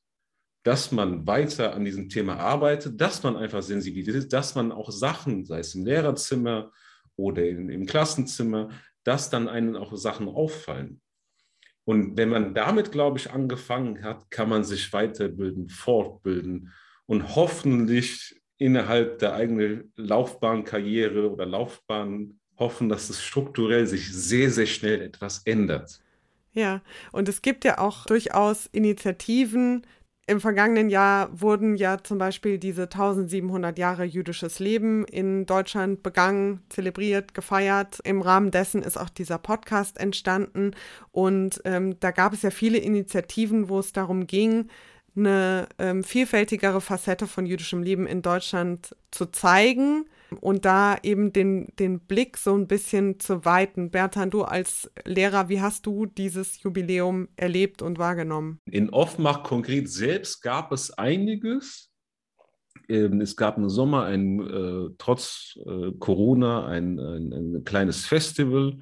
dass 0.65 0.91
man 0.91 1.27
weiter 1.27 1.75
an 1.75 1.85
diesem 1.85 2.09
Thema 2.09 2.37
arbeitet, 2.37 2.99
dass 2.99 3.21
man 3.21 3.37
einfach 3.37 3.61
sensibilisiert, 3.61 4.33
dass 4.33 4.55
man 4.55 4.71
auch 4.71 4.89
Sachen, 4.89 5.45
sei 5.45 5.59
es 5.59 5.75
im 5.75 5.85
Lehrerzimmer 5.85 6.71
oder 7.15 7.47
in, 7.47 7.69
im 7.69 7.85
Klassenzimmer, 7.85 8.69
dass 9.03 9.29
dann 9.29 9.47
einen 9.47 9.75
auch 9.75 9.95
Sachen 9.95 10.27
auffallen. 10.27 11.01
Und 11.83 12.17
wenn 12.17 12.29
man 12.29 12.55
damit, 12.55 12.91
glaube 12.91 13.19
ich, 13.19 13.29
angefangen 13.29 14.03
hat, 14.03 14.31
kann 14.31 14.49
man 14.49 14.63
sich 14.63 14.91
weiterbilden, 14.91 15.69
fortbilden 15.69 16.73
und 17.05 17.35
hoffentlich 17.35 18.41
innerhalb 18.57 19.19
der 19.19 19.35
eigenen 19.35 19.93
Laufbahn, 19.95 20.63
Karriere 20.63 21.31
oder 21.31 21.45
Laufbahn 21.45 22.39
hoffen, 22.57 22.89
dass 22.89 23.11
es 23.11 23.21
strukturell 23.21 23.85
sich 23.85 24.11
sehr, 24.11 24.49
sehr 24.49 24.65
schnell 24.65 24.99
etwas 25.03 25.43
ändert. 25.45 25.99
Ja, 26.55 26.81
und 27.11 27.29
es 27.29 27.43
gibt 27.43 27.65
ja 27.65 27.77
auch 27.77 28.05
durchaus 28.05 28.65
Initiativen, 28.67 29.85
im 30.27 30.41
vergangenen 30.41 30.89
Jahr 30.89 31.29
wurden 31.39 31.75
ja 31.75 32.03
zum 32.03 32.17
Beispiel 32.17 32.57
diese 32.57 32.83
1700 32.83 33.77
Jahre 33.77 34.05
jüdisches 34.05 34.57
Leben 34.57 35.05
in 35.05 35.45
Deutschland 35.45 36.01
begangen, 36.01 36.63
zelebriert, 36.69 37.35
gefeiert. 37.35 37.99
Im 38.03 38.23
Rahmen 38.23 38.49
dessen 38.49 38.81
ist 38.81 38.97
auch 38.97 39.09
dieser 39.09 39.37
Podcast 39.37 39.99
entstanden. 39.99 40.71
Und 41.11 41.61
ähm, 41.63 41.99
da 41.99 42.09
gab 42.09 42.33
es 42.33 42.41
ja 42.41 42.49
viele 42.49 42.79
Initiativen, 42.79 43.69
wo 43.69 43.77
es 43.77 43.93
darum 43.93 44.25
ging, 44.25 44.69
eine 45.15 45.67
ähm, 45.77 46.03
vielfältigere 46.03 46.81
Facette 46.81 47.27
von 47.27 47.45
jüdischem 47.45 47.83
Leben 47.83 48.07
in 48.07 48.23
Deutschland 48.23 48.95
zu 49.11 49.27
zeigen 49.27 50.05
und 50.41 50.65
da 50.65 50.97
eben 51.03 51.33
den, 51.33 51.67
den 51.79 51.99
Blick 51.99 52.37
so 52.37 52.55
ein 52.55 52.67
bisschen 52.67 53.19
zu 53.19 53.45
weiten. 53.45 53.91
Bertan, 53.91 54.29
du 54.29 54.43
als 54.43 54.91
Lehrer, 55.05 55.49
wie 55.49 55.61
hast 55.61 55.85
du 55.85 56.05
dieses 56.05 56.61
Jubiläum 56.61 57.29
erlebt 57.35 57.81
und 57.81 57.99
wahrgenommen? 57.99 58.59
In 58.65 58.89
Offenbach 58.89 59.43
konkret 59.43 59.89
selbst 59.89 60.41
gab 60.41 60.71
es 60.71 60.91
einiges. 60.91 61.91
Ähm, 62.89 63.21
es 63.21 63.35
gab 63.35 63.57
im 63.57 63.69
Sommer 63.69 64.05
ein, 64.05 64.39
äh, 64.39 64.89
trotz 64.97 65.57
äh, 65.65 65.91
Corona 65.99 66.67
ein, 66.67 66.99
ein, 66.99 67.33
ein, 67.33 67.63
kleines 67.63 68.05
Festival. 68.05 68.79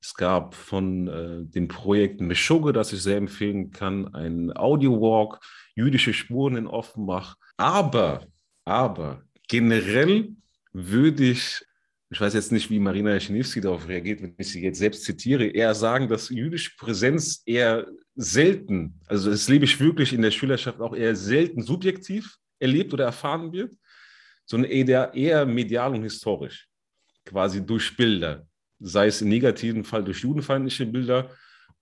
Es 0.00 0.14
gab 0.14 0.54
von 0.54 1.08
äh, 1.08 1.44
dem 1.44 1.68
Projekt 1.68 2.20
Meshuggah, 2.20 2.72
das 2.72 2.92
ich 2.92 3.02
sehr 3.02 3.16
empfehlen 3.16 3.70
kann, 3.70 4.14
ein 4.14 4.56
Audio-Walk, 4.56 5.40
jüdische 5.74 6.12
Spuren 6.12 6.56
in 6.56 6.66
Offenbach. 6.66 7.36
Aber, 7.56 8.26
aber 8.64 9.22
generell 9.48 10.36
würde 10.72 11.24
ich, 11.24 11.64
ich 12.10 12.20
weiß 12.20 12.34
jetzt 12.34 12.52
nicht, 12.52 12.70
wie 12.70 12.78
Marina 12.78 13.12
Jaschinewski 13.12 13.60
darauf 13.60 13.86
reagiert, 13.88 14.22
wenn 14.22 14.34
ich 14.38 14.48
sie 14.48 14.62
jetzt 14.62 14.78
selbst 14.78 15.04
zitiere, 15.04 15.46
eher 15.46 15.74
sagen, 15.74 16.08
dass 16.08 16.30
jüdische 16.30 16.72
Präsenz 16.76 17.42
eher 17.44 17.86
selten, 18.14 19.00
also 19.06 19.30
das 19.30 19.48
lebe 19.48 19.64
ich 19.64 19.78
wirklich 19.78 20.12
in 20.12 20.22
der 20.22 20.30
Schülerschaft 20.30 20.80
auch 20.80 20.94
eher 20.94 21.14
selten 21.14 21.62
subjektiv 21.62 22.36
erlebt 22.58 22.92
oder 22.92 23.04
erfahren 23.04 23.52
wird, 23.52 23.72
sondern 24.44 24.70
eher, 24.70 25.12
eher 25.14 25.46
medial 25.46 25.94
und 25.94 26.02
historisch, 26.02 26.66
quasi 27.24 27.64
durch 27.64 27.96
Bilder, 27.96 28.46
sei 28.80 29.06
es 29.06 29.20
im 29.22 29.28
negativen 29.28 29.84
Fall 29.84 30.02
durch 30.02 30.20
judenfeindliche 30.20 30.86
Bilder 30.86 31.30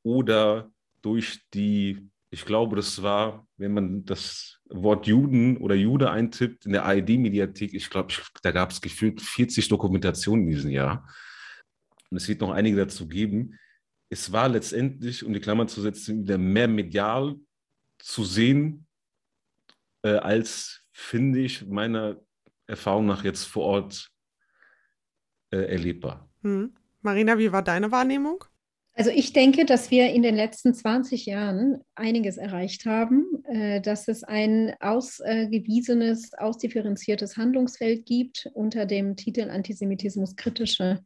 oder 0.03 0.71
durch 1.03 1.41
die 1.55 2.09
ich 2.37 2.45
glaube, 2.45 2.77
das 2.77 3.03
war, 3.03 3.49
wenn 3.57 3.73
man 3.73 4.05
das 4.05 4.61
Wort 4.69 5.07
Juden 5.07 5.57
oder 5.57 5.75
Jude 5.75 6.11
eintippt 6.11 6.67
in 6.67 6.73
der 6.73 6.85
ARD-Mediathek, 6.85 7.73
ich 7.73 7.89
glaube, 7.89 8.13
da 8.43 8.51
gab 8.51 8.73
es 8.73 8.83
gefühlt 8.83 9.23
40 9.23 9.71
Dokumentationen 9.71 10.45
in 10.45 10.51
diesem 10.51 10.71
Jahr. 10.71 11.09
Und 12.11 12.19
es 12.19 12.29
wird 12.29 12.43
noch 12.43 12.51
einige 12.51 12.77
dazu 12.77 13.09
geben. 13.09 13.59
Es 14.11 14.33
war 14.33 14.51
letztendlich, 14.51 15.25
um 15.25 15.33
die 15.33 15.41
Klammer 15.41 15.67
zu 15.67 15.81
setzen, 15.81 16.25
wieder 16.25 16.37
mehr 16.37 16.69
medial 16.69 17.37
zu 17.99 18.23
sehen, 18.23 18.87
äh, 20.03 20.17
als, 20.17 20.85
finde 20.93 21.41
ich, 21.41 21.67
meiner 21.67 22.21
Erfahrung 22.67 23.07
nach 23.07 23.25
jetzt 23.25 23.45
vor 23.45 23.65
Ort 23.65 24.11
äh, 25.53 25.73
erlebbar. 25.73 26.29
Hm. 26.43 26.75
Marina, 27.01 27.39
wie 27.39 27.51
war 27.51 27.63
deine 27.63 27.91
Wahrnehmung? 27.93 28.45
Also 28.99 29.11
ich 29.11 29.35
denke, 29.35 29.67
dass 29.67 29.91
wir 29.91 30.09
in 30.09 30.23
den 30.23 30.35
letzten 30.35 30.73
20 30.73 31.27
Jahren 31.27 31.81
einiges 31.95 32.39
erreicht 32.39 32.87
haben, 32.87 33.27
äh, 33.45 33.83
dass 33.83 34.09
es 34.09 34.25
ein 34.25 34.75
ausgewiesenes, 34.81 36.33
ausdifferenziertes 36.33 37.37
Handlungsfeld 37.37 38.07
gibt 38.07 38.49
unter 38.55 38.87
dem 38.87 39.15
Titel 39.15 39.51
Antisemitismus 39.51 40.35
kritische 40.35 41.03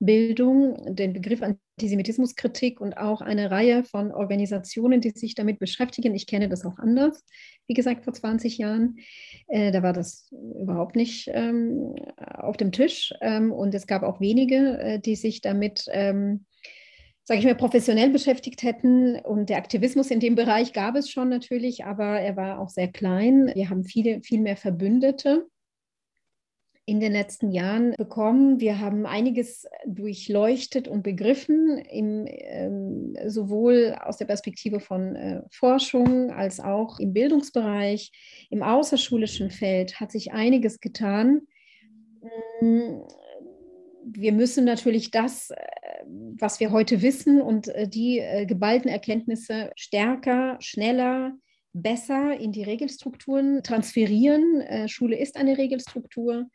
Bildung, 0.00 0.94
den 0.94 1.14
Begriff 1.14 1.40
Antisemitismuskritik 1.42 2.78
und 2.78 2.98
auch 2.98 3.22
eine 3.22 3.50
Reihe 3.50 3.84
von 3.84 4.12
Organisationen, 4.12 5.00
die 5.00 5.10
sich 5.10 5.34
damit 5.34 5.58
beschäftigen. 5.58 6.14
Ich 6.14 6.26
kenne 6.26 6.50
das 6.50 6.66
auch 6.66 6.78
anders, 6.78 7.24
wie 7.66 7.74
gesagt, 7.74 8.04
vor 8.04 8.12
20 8.12 8.58
Jahren. 8.58 8.96
Äh, 9.48 9.72
da 9.72 9.82
war 9.82 9.94
das 9.94 10.30
überhaupt 10.60 10.94
nicht 10.94 11.30
ähm, 11.32 11.94
auf 12.16 12.58
dem 12.58 12.70
Tisch 12.72 13.14
ähm, 13.22 13.50
und 13.50 13.74
es 13.74 13.86
gab 13.86 14.02
auch 14.02 14.20
wenige, 14.20 14.78
äh, 14.78 14.98
die 15.00 15.16
sich 15.16 15.40
damit 15.40 15.86
ähm, 15.90 16.44
sage 17.24 17.40
ich 17.40 17.46
mal, 17.46 17.54
professionell 17.54 18.10
beschäftigt 18.10 18.62
hätten. 18.62 19.16
Und 19.20 19.50
der 19.50 19.58
Aktivismus 19.58 20.10
in 20.10 20.20
dem 20.20 20.34
Bereich 20.34 20.72
gab 20.72 20.96
es 20.96 21.10
schon 21.10 21.28
natürlich, 21.28 21.84
aber 21.84 22.20
er 22.20 22.36
war 22.36 22.58
auch 22.58 22.70
sehr 22.70 22.88
klein. 22.88 23.52
Wir 23.54 23.70
haben 23.70 23.84
viele, 23.84 24.22
viel 24.22 24.40
mehr 24.40 24.56
Verbündete 24.56 25.46
in 26.90 26.98
den 26.98 27.12
letzten 27.12 27.52
Jahren 27.52 27.94
bekommen. 27.96 28.58
Wir 28.58 28.80
haben 28.80 29.06
einiges 29.06 29.64
durchleuchtet 29.86 30.88
und 30.88 31.04
begriffen, 31.04 31.78
im, 31.78 32.26
ähm, 32.26 33.16
sowohl 33.26 33.96
aus 34.02 34.16
der 34.16 34.24
Perspektive 34.24 34.80
von 34.80 35.14
äh, 35.14 35.42
Forschung 35.52 36.32
als 36.32 36.58
auch 36.58 36.98
im 36.98 37.12
Bildungsbereich. 37.12 38.10
Im 38.50 38.64
außerschulischen 38.64 39.50
Feld 39.50 40.00
hat 40.00 40.10
sich 40.10 40.32
einiges 40.32 40.80
getan. 40.80 41.42
Mm, 42.60 43.02
wir 44.04 44.32
müssen 44.32 44.64
natürlich 44.64 45.12
das, 45.12 45.50
äh, 45.50 45.56
was 46.06 46.60
wir 46.60 46.70
heute 46.70 47.02
wissen 47.02 47.40
und 47.40 47.68
äh, 47.68 47.88
die 47.88 48.18
äh, 48.18 48.46
geballten 48.46 48.90
Erkenntnisse 48.90 49.70
stärker, 49.76 50.56
schneller, 50.60 51.34
besser 51.72 52.38
in 52.38 52.52
die 52.52 52.64
Regelstrukturen 52.64 53.62
transferieren. 53.62 54.88
Schule 54.88 55.16
ist 55.16 55.36
eine 55.36 55.56
Regelstruktur. 55.56 56.46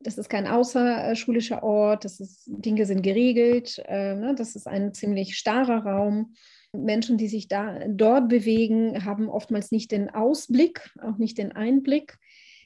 Das 0.00 0.16
ist 0.16 0.28
kein 0.28 0.46
außerschulischer 0.46 1.62
Ort, 1.64 2.04
das 2.04 2.20
ist, 2.20 2.44
Dinge 2.46 2.86
sind 2.86 3.02
geregelt, 3.02 3.82
äh, 3.86 4.14
ne? 4.14 4.34
das 4.36 4.54
ist 4.54 4.68
ein 4.68 4.94
ziemlich 4.94 5.36
starrer 5.36 5.84
Raum. 5.84 6.34
Menschen, 6.72 7.18
die 7.18 7.26
sich 7.26 7.48
da 7.48 7.80
dort 7.88 8.28
bewegen, 8.28 9.04
haben 9.04 9.28
oftmals 9.28 9.72
nicht 9.72 9.90
den 9.90 10.10
Ausblick, 10.10 10.88
auch 11.02 11.18
nicht 11.18 11.38
den 11.38 11.52
Einblick. 11.52 12.16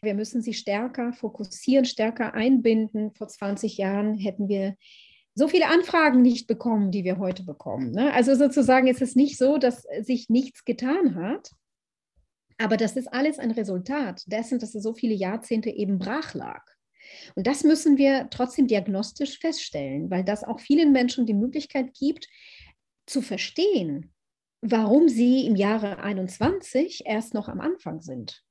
Wir 0.02 0.14
müssen 0.14 0.42
sie 0.42 0.52
stärker 0.52 1.12
fokussieren, 1.12 1.84
stärker 1.84 2.34
einbinden. 2.34 3.14
Vor 3.14 3.28
20 3.28 3.78
Jahren 3.78 4.18
hätten 4.18 4.48
wir 4.48 4.74
so 5.34 5.48
viele 5.48 5.68
Anfragen 5.68 6.22
nicht 6.22 6.46
bekommen, 6.46 6.90
die 6.90 7.04
wir 7.04 7.18
heute 7.18 7.44
bekommen. 7.44 7.90
Ne? 7.92 8.12
Also 8.12 8.34
sozusagen 8.34 8.86
ist 8.86 9.02
es 9.02 9.16
nicht 9.16 9.38
so, 9.38 9.58
dass 9.58 9.86
sich 10.00 10.28
nichts 10.28 10.64
getan 10.64 11.14
hat, 11.14 11.50
aber 12.58 12.76
das 12.76 12.96
ist 12.96 13.12
alles 13.12 13.38
ein 13.38 13.50
Resultat 13.50 14.22
dessen, 14.26 14.58
dass 14.58 14.74
es 14.74 14.82
so 14.82 14.94
viele 14.94 15.14
Jahrzehnte 15.14 15.70
eben 15.70 15.98
brach 15.98 16.34
lag. 16.34 16.62
Und 17.34 17.46
das 17.46 17.64
müssen 17.64 17.98
wir 17.98 18.28
trotzdem 18.30 18.68
diagnostisch 18.68 19.38
feststellen, 19.40 20.10
weil 20.10 20.24
das 20.24 20.44
auch 20.44 20.60
vielen 20.60 20.92
Menschen 20.92 21.26
die 21.26 21.34
Möglichkeit 21.34 21.94
gibt, 21.94 22.28
zu 23.06 23.22
verstehen, 23.22 24.12
warum 24.60 25.08
sie 25.08 25.46
im 25.46 25.56
Jahre 25.56 25.98
21 25.98 27.02
erst 27.04 27.34
noch 27.34 27.48
am 27.48 27.60
Anfang 27.60 28.00
sind 28.00 28.44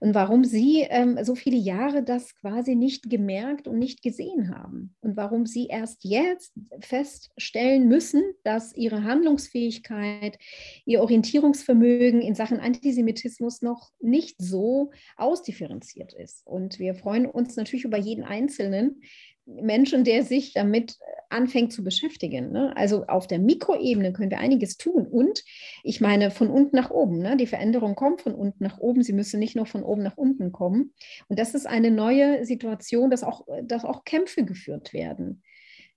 und 0.00 0.14
warum 0.14 0.44
Sie 0.44 0.86
ähm, 0.88 1.18
so 1.22 1.34
viele 1.34 1.56
Jahre 1.56 2.02
das 2.02 2.34
quasi 2.36 2.74
nicht 2.74 3.10
gemerkt 3.10 3.68
und 3.68 3.78
nicht 3.78 4.02
gesehen 4.02 4.54
haben 4.54 4.94
und 5.00 5.16
warum 5.16 5.46
Sie 5.46 5.66
erst 5.66 6.04
jetzt 6.04 6.52
feststellen 6.80 7.88
müssen, 7.88 8.22
dass 8.44 8.74
Ihre 8.76 9.04
Handlungsfähigkeit, 9.04 10.38
Ihr 10.84 11.00
Orientierungsvermögen 11.00 12.20
in 12.20 12.34
Sachen 12.34 12.60
Antisemitismus 12.60 13.62
noch 13.62 13.90
nicht 14.00 14.36
so 14.38 14.90
ausdifferenziert 15.16 16.12
ist. 16.12 16.46
Und 16.46 16.78
wir 16.78 16.94
freuen 16.94 17.26
uns 17.26 17.56
natürlich 17.56 17.84
über 17.84 17.98
jeden 17.98 18.24
Einzelnen, 18.24 19.02
Menschen, 19.48 20.04
der 20.04 20.24
sich 20.24 20.52
damit 20.52 20.98
anfängt 21.30 21.72
zu 21.72 21.84
beschäftigen. 21.84 22.52
Ne? 22.52 22.76
Also 22.76 23.06
auf 23.06 23.26
der 23.26 23.38
Mikroebene 23.38 24.12
können 24.12 24.30
wir 24.30 24.38
einiges 24.38 24.76
tun. 24.76 25.06
Und 25.06 25.42
ich 25.82 26.00
meine, 26.00 26.30
von 26.30 26.48
unten 26.48 26.76
nach 26.76 26.90
oben. 26.90 27.18
Ne? 27.18 27.36
Die 27.36 27.46
Veränderung 27.46 27.94
kommt 27.94 28.22
von 28.22 28.34
unten 28.34 28.62
nach 28.62 28.78
oben. 28.78 29.02
Sie 29.02 29.12
müssen 29.12 29.40
nicht 29.40 29.56
nur 29.56 29.66
von 29.66 29.82
oben 29.82 30.02
nach 30.02 30.16
unten 30.16 30.52
kommen. 30.52 30.92
Und 31.28 31.38
das 31.38 31.54
ist 31.54 31.66
eine 31.66 31.90
neue 31.90 32.44
Situation, 32.44 33.10
dass 33.10 33.24
auch, 33.24 33.46
dass 33.62 33.84
auch 33.84 34.04
Kämpfe 34.04 34.44
geführt 34.44 34.92
werden. 34.92 35.42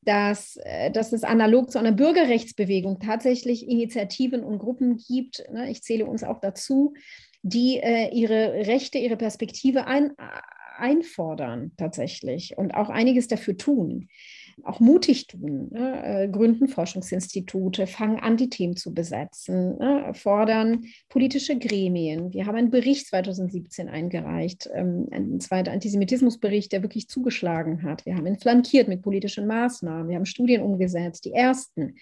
Dass, 0.03 0.57
äh, 0.63 0.89
dass 0.89 1.13
es 1.13 1.23
analog 1.23 1.71
zu 1.71 1.77
einer 1.77 1.91
Bürgerrechtsbewegung 1.91 2.99
tatsächlich 2.99 3.67
Initiativen 3.67 4.43
und 4.43 4.59
Gruppen 4.59 4.97
gibt. 4.97 5.43
Ne? 5.51 5.69
Ich 5.69 5.83
zähle 5.83 6.07
uns 6.07 6.23
auch 6.23 6.39
dazu, 6.39 6.93
die 7.43 7.77
äh, 7.77 8.09
ihre 8.09 8.67
Rechte, 8.67 8.97
ihre 8.97 9.17
Perspektive 9.17 9.85
ein, 9.85 10.13
einfordern 10.81 11.71
tatsächlich 11.77 12.57
und 12.57 12.75
auch 12.75 12.89
einiges 12.89 13.27
dafür 13.27 13.57
tun, 13.57 14.09
auch 14.63 14.79
mutig 14.79 15.27
tun, 15.27 15.69
ne? 15.71 16.03
Äh, 16.03 16.27
gründen 16.29 16.67
Forschungsinstitute, 16.67 17.87
fangen 17.87 18.19
an, 18.19 18.37
die 18.37 18.49
Themen 18.49 18.75
zu 18.75 18.93
besetzen, 18.93 19.77
ne? 19.77 20.11
fordern 20.13 20.85
politische 21.09 21.57
Gremien. 21.57 22.33
Wir 22.33 22.45
haben 22.45 22.55
einen 22.55 22.69
Bericht 22.69 23.07
2017 23.07 23.87
eingereicht, 23.87 24.69
ähm, 24.73 25.07
einen 25.11 25.39
zweiten 25.39 25.69
Antisemitismusbericht, 25.69 26.71
der 26.71 26.83
wirklich 26.83 27.07
zugeschlagen 27.07 27.83
hat. 27.83 28.05
Wir 28.05 28.15
haben 28.15 28.27
ihn 28.27 28.39
flankiert 28.39 28.87
mit 28.87 29.01
politischen 29.01 29.47
Maßnahmen, 29.47 30.09
wir 30.09 30.17
haben 30.17 30.25
Studien 30.25 30.61
umgesetzt, 30.61 31.25
die 31.25 31.33
ersten 31.33 31.95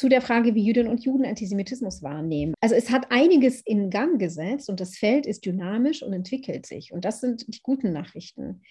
zu 0.00 0.08
der 0.08 0.22
Frage, 0.22 0.54
wie 0.54 0.64
Jüdinnen 0.64 0.90
und 0.90 1.04
Juden 1.04 1.26
Antisemitismus 1.26 2.02
wahrnehmen. 2.02 2.54
Also 2.60 2.74
es 2.74 2.90
hat 2.90 3.08
einiges 3.10 3.60
in 3.60 3.90
Gang 3.90 4.18
gesetzt 4.18 4.70
und 4.70 4.80
das 4.80 4.96
Feld 4.96 5.26
ist 5.26 5.44
dynamisch 5.44 6.02
und 6.02 6.14
entwickelt 6.14 6.64
sich. 6.64 6.90
Und 6.90 7.04
das 7.04 7.20
sind 7.20 7.44
die 7.54 7.60
guten 7.62 7.92
Nachrichten. 7.92 8.62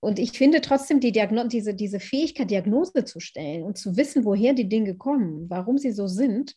Und 0.00 0.18
ich 0.18 0.32
finde 0.32 0.60
trotzdem 0.60 1.00
die 1.00 1.10
Diagno 1.10 1.44
diese, 1.44 1.72
diese 1.74 2.00
Fähigkeit, 2.00 2.50
Diagnose 2.50 3.06
zu 3.06 3.18
stellen 3.18 3.62
und 3.62 3.78
zu 3.78 3.96
wissen, 3.96 4.26
woher 4.26 4.52
die 4.52 4.68
Dinge 4.68 4.94
kommen, 4.94 5.48
warum 5.48 5.78
sie 5.78 5.92
so 5.92 6.06
sind, 6.06 6.54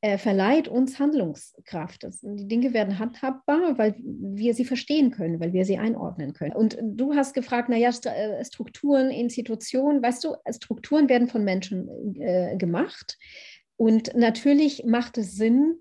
äh, 0.00 0.16
verleiht 0.16 0.68
uns 0.68 0.98
Handlungskraft. 0.98 2.04
Das, 2.04 2.20
die 2.22 2.48
Dinge 2.48 2.72
werden 2.72 2.98
handhabbar, 2.98 3.76
weil 3.76 3.94
wir 3.98 4.54
sie 4.54 4.64
verstehen 4.64 5.10
können, 5.10 5.40
weil 5.40 5.52
wir 5.52 5.66
sie 5.66 5.76
einordnen 5.76 6.32
können. 6.32 6.54
Und 6.54 6.78
du 6.82 7.14
hast 7.14 7.34
gefragt, 7.34 7.68
naja, 7.68 7.90
äh, 8.04 8.44
Strukturen, 8.44 9.10
Institutionen, 9.10 10.02
weißt 10.02 10.24
du, 10.24 10.34
Strukturen 10.50 11.10
werden 11.10 11.28
von 11.28 11.44
Menschen 11.44 12.16
äh, 12.20 12.56
gemacht. 12.56 13.18
Und 13.76 14.14
natürlich 14.14 14.84
macht 14.84 15.18
es 15.18 15.34
Sinn, 15.34 15.78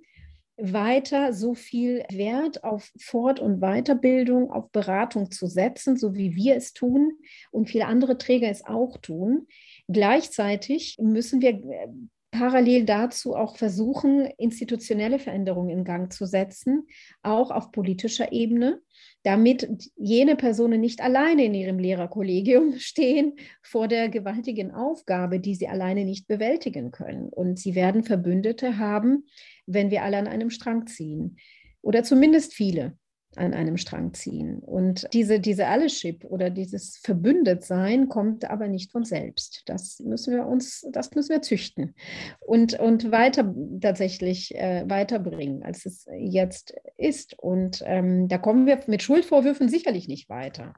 weiter 0.58 1.34
so 1.34 1.54
viel 1.54 2.06
Wert 2.10 2.64
auf 2.64 2.92
Fort- 2.98 3.40
und 3.40 3.60
Weiterbildung, 3.60 4.52
auf 4.52 4.72
Beratung 4.72 5.32
zu 5.32 5.48
setzen, 5.48 5.98
so 5.98 6.16
wie 6.16 6.36
wir 6.36 6.56
es 6.56 6.74
tun 6.74 7.14
und 7.52 7.70
viele 7.70 7.88
andere 7.88 8.18
Träger 8.18 8.50
es 8.50 8.66
auch 8.66 8.98
tun. 8.98 9.48
Gleichzeitig 9.88 10.98
müssen 11.02 11.42
wir 11.42 11.50
äh, 11.50 11.88
parallel 12.32 12.86
dazu 12.86 13.36
auch 13.36 13.58
versuchen, 13.58 14.26
institutionelle 14.38 15.20
Veränderungen 15.20 15.70
in 15.70 15.84
Gang 15.84 16.12
zu 16.12 16.26
setzen, 16.26 16.88
auch 17.22 17.52
auf 17.52 17.72
politischer 17.72 18.32
Ebene, 18.32 18.82
damit 19.26 19.68
jene 19.96 20.36
Personen 20.36 20.80
nicht 20.80 21.02
alleine 21.02 21.46
in 21.46 21.56
ihrem 21.56 21.80
Lehrerkollegium 21.80 22.76
stehen 22.78 23.34
vor 23.64 23.88
der 23.88 24.10
gewaltigen 24.10 24.72
Aufgabe, 24.72 25.40
die 25.40 25.56
sie 25.56 25.68
alleine 25.68 26.06
nicht 26.06 26.28
bewältigen 26.28 26.92
können. 26.92 27.30
Und 27.30 27.58
sie 27.58 27.74
werden 27.74 28.04
Verbündete 28.04 28.78
haben, 28.78 29.26
wenn 29.66 29.90
wir 29.90 30.04
alle 30.04 30.18
an 30.18 30.28
einem 30.28 30.52
Strang 30.52 30.86
ziehen. 30.86 31.38
Oder 31.82 32.04
zumindest 32.04 32.54
viele 32.54 32.98
an 33.38 33.54
einem 33.54 33.78
Strang 33.78 34.14
ziehen. 34.14 34.60
Und 34.60 35.08
diese, 35.14 35.40
diese 35.40 35.68
Allyship 35.68 36.26
oder 36.26 36.50
dieses 36.50 36.98
Verbündetsein 36.98 38.10
kommt 38.10 38.50
aber 38.50 38.68
nicht 38.68 38.92
von 38.92 39.04
selbst. 39.04 39.64
Das 39.66 40.00
müssen 40.00 40.34
wir 40.34 40.46
uns, 40.46 40.86
das 40.92 41.14
müssen 41.16 41.32
wir 41.32 41.42
züchten 41.42 41.96
und, 42.40 42.80
und 42.80 43.12
weiter 43.12 43.54
tatsächlich 43.82 44.56
äh, 44.56 44.84
weiterbringen, 44.88 45.64
als 45.64 45.86
es 45.86 46.08
jetzt 46.18 46.76
ist. 46.98 47.38
Und 47.38 47.84
ähm, 47.86 48.28
da 48.28 48.38
kommen 48.38 48.66
wir 48.66 48.80
mit 48.88 49.02
Schuldvorwürfen 49.02 49.70
sicherlich 49.70 50.08
nicht 50.08 50.30
weiter. 50.30 50.74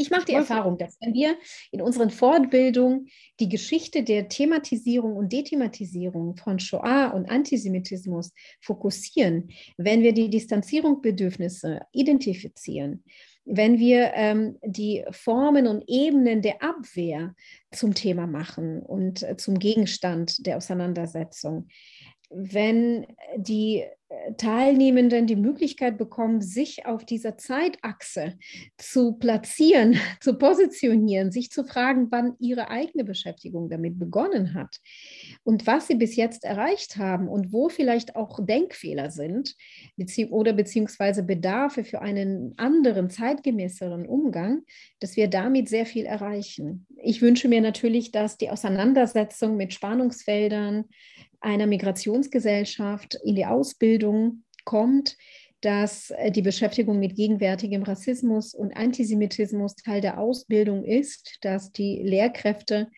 Ich 0.00 0.10
mache 0.10 0.26
die 0.26 0.34
Erfahrung, 0.34 0.78
dass 0.78 0.96
wenn 1.00 1.12
wir 1.12 1.36
in 1.72 1.82
unseren 1.82 2.10
Fortbildungen 2.10 3.08
die 3.40 3.48
Geschichte 3.48 4.04
der 4.04 4.28
Thematisierung 4.28 5.16
und 5.16 5.32
Dethematisierung 5.32 6.36
von 6.36 6.60
Shoah 6.60 7.12
und 7.12 7.28
Antisemitismus 7.28 8.32
fokussieren, 8.60 9.50
wenn 9.76 10.02
wir 10.02 10.12
die 10.12 10.30
Distanzierungsbedürfnisse 10.30 11.80
identifizieren, 11.90 13.02
wenn 13.44 13.80
wir 13.80 14.12
ähm, 14.14 14.56
die 14.62 15.04
Formen 15.10 15.66
und 15.66 15.82
Ebenen 15.88 16.42
der 16.42 16.62
Abwehr 16.62 17.34
zum 17.72 17.92
Thema 17.94 18.28
machen 18.28 18.80
und 18.82 19.24
äh, 19.24 19.36
zum 19.36 19.58
Gegenstand 19.58 20.46
der 20.46 20.58
Auseinandersetzung, 20.58 21.66
wenn 22.30 23.06
die 23.36 23.84
äh, 24.10 24.32
Teilnehmenden 24.38 25.26
die 25.26 25.36
Möglichkeit 25.36 25.98
bekommen, 25.98 26.40
sich 26.40 26.86
auf 26.86 27.04
dieser 27.04 27.36
Zeitachse 27.36 28.38
zu 28.78 29.12
platzieren, 29.12 29.98
zu 30.20 30.38
positionieren, 30.38 31.30
sich 31.30 31.50
zu 31.50 31.64
fragen, 31.64 32.08
wann 32.10 32.34
ihre 32.38 32.70
eigene 32.70 33.04
Beschäftigung 33.04 33.68
damit 33.68 33.98
begonnen 33.98 34.54
hat 34.54 34.76
und 35.44 35.66
was 35.66 35.88
sie 35.88 35.94
bis 35.94 36.16
jetzt 36.16 36.44
erreicht 36.44 36.96
haben 36.96 37.28
und 37.28 37.52
wo 37.52 37.68
vielleicht 37.68 38.16
auch 38.16 38.44
Denkfehler 38.44 39.10
sind 39.10 39.54
bezieh 39.96 40.26
oder 40.26 40.54
beziehungsweise 40.54 41.22
Bedarfe 41.22 41.84
für 41.84 42.00
einen 42.00 42.54
anderen, 42.56 43.10
zeitgemäßeren 43.10 44.06
Umgang, 44.06 44.62
dass 45.00 45.16
wir 45.16 45.28
damit 45.28 45.68
sehr 45.68 45.84
viel 45.84 46.06
erreichen. 46.06 46.86
Ich 46.96 47.20
wünsche 47.20 47.48
mir 47.48 47.60
natürlich, 47.60 48.10
dass 48.10 48.38
die 48.38 48.50
Auseinandersetzung 48.50 49.56
mit 49.56 49.74
Spannungsfeldern, 49.74 50.86
einer 51.40 51.66
Migrationsgesellschaft 51.66 53.18
in 53.24 53.34
die 53.36 53.46
Ausbildung 53.46 54.44
kommt, 54.64 55.16
dass 55.60 56.10
äh, 56.10 56.30
die 56.30 56.42
Beschäftigung 56.42 56.98
mit 56.98 57.16
gegenwärtigem 57.16 57.82
Rassismus 57.82 58.54
und 58.54 58.76
Antisemitismus 58.76 59.76
Teil 59.76 60.00
der 60.00 60.18
Ausbildung 60.18 60.84
ist, 60.84 61.38
dass 61.42 61.72
die 61.72 62.00
Lehrkräfte, 62.02 62.88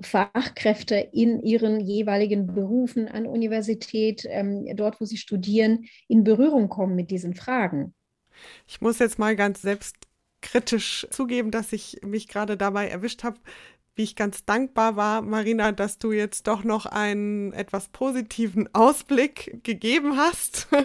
Fachkräfte 0.00 1.08
in 1.12 1.42
ihren 1.42 1.80
jeweiligen 1.80 2.46
Berufen 2.46 3.08
an 3.08 3.26
Universität, 3.26 4.24
ähm, 4.28 4.64
dort 4.76 5.00
wo 5.00 5.04
sie 5.04 5.16
studieren, 5.16 5.86
in 6.06 6.24
Berührung 6.24 6.68
kommen 6.68 6.94
mit 6.94 7.10
diesen 7.10 7.34
Fragen. 7.34 7.94
Ich 8.68 8.80
muss 8.80 9.00
jetzt 9.00 9.18
mal 9.18 9.34
ganz 9.34 9.62
selbst 9.62 9.96
kritisch 10.40 11.06
zugeben, 11.10 11.50
dass 11.50 11.72
ich 11.72 11.98
mich 12.04 12.28
gerade 12.28 12.56
dabei 12.56 12.88
erwischt 12.88 13.24
habe, 13.24 13.38
wie 13.98 14.04
ich 14.04 14.16
ganz 14.16 14.44
dankbar 14.44 14.94
war, 14.94 15.22
Marina, 15.22 15.72
dass 15.72 15.98
du 15.98 16.12
jetzt 16.12 16.46
doch 16.46 16.62
noch 16.62 16.86
einen 16.86 17.52
etwas 17.52 17.88
positiven 17.88 18.68
Ausblick 18.72 19.60
gegeben 19.64 20.16
hast. 20.16 20.68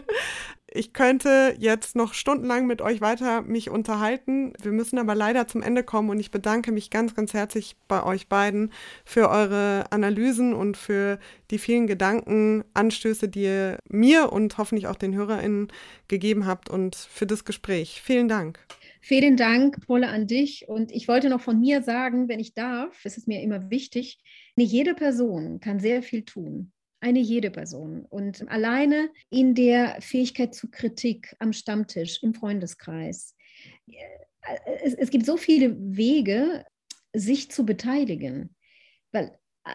Ich 0.76 0.92
könnte 0.92 1.54
jetzt 1.60 1.96
noch 1.96 2.16
stundenlang 2.16 2.66
mit 2.66 2.82
euch 2.82 3.00
weiter 3.00 3.44
mich 3.44 3.70
unterhalten. 3.70 4.54
Wir 4.60 4.72
müssen 4.72 4.98
aber 4.98 5.14
leider 5.14 5.48
zum 5.48 5.62
Ende 5.62 5.84
kommen 5.84 6.10
und 6.10 6.20
ich 6.20 6.32
bedanke 6.32 6.72
mich 6.72 6.90
ganz, 6.90 7.14
ganz 7.14 7.36
herzlich 7.36 7.76
bei 7.88 8.04
euch 8.04 8.28
beiden 8.28 8.72
für 9.06 9.30
eure 9.30 9.86
Analysen 9.92 10.56
und 10.56 10.76
für 10.76 11.20
die 11.52 11.60
vielen 11.60 11.86
Gedankenanstöße, 11.86 13.30
die 13.30 13.44
ihr 13.44 13.78
mir 13.88 14.34
und 14.34 14.58
hoffentlich 14.58 14.88
auch 14.88 14.96
den 14.96 15.14
HörerInnen 15.14 15.72
gegeben 16.08 16.48
habt 16.48 16.72
und 16.72 16.96
für 16.96 17.28
das 17.28 17.46
Gespräch. 17.46 18.02
Vielen 18.04 18.28
Dank. 18.28 18.58
Vielen 19.06 19.36
Dank, 19.36 19.86
Paula, 19.86 20.12
an 20.12 20.28
dich. 20.28 20.70
Und 20.70 20.90
ich 20.90 21.10
wollte 21.10 21.28
noch 21.28 21.42
von 21.42 21.60
mir 21.60 21.84
sagen, 21.84 22.30
wenn 22.30 22.40
ich 22.40 22.54
darf, 22.54 23.04
es 23.04 23.18
ist 23.18 23.28
mir 23.28 23.42
immer 23.42 23.70
wichtig, 23.70 24.18
nicht 24.56 24.72
jede 24.72 24.94
Person 24.94 25.60
kann 25.60 25.82
sehr 25.82 26.02
viel 26.02 26.24
tun. 26.24 26.72
Eine 27.02 27.20
jede 27.20 27.52
Person. 27.52 28.06
Und 28.06 28.48
alleine 28.50 29.10
in 29.30 29.56
der 29.56 29.98
Fähigkeit 30.00 30.56
zu 30.56 30.72
Kritik 30.72 31.36
am 31.40 31.52
Stammtisch, 31.52 32.24
im 32.24 32.34
Freundeskreis. 32.34 33.36
Äh, 33.88 34.06
es, 34.86 34.94
es 34.94 35.10
gibt 35.10 35.26
so 35.26 35.36
viele 35.36 35.76
Wege, 35.78 36.66
sich 37.12 37.52
zu 37.52 37.66
beteiligen. 37.66 38.56
Weil 39.12 39.38
äh, 39.66 39.72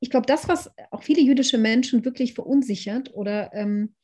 ich 0.00 0.10
glaube, 0.10 0.26
das, 0.26 0.48
was 0.48 0.72
auch 0.90 1.04
viele 1.04 1.22
jüdische 1.22 1.56
Menschen 1.56 2.04
wirklich 2.04 2.34
verunsichert 2.34 3.14
oder 3.14 3.54
ähm, 3.54 3.94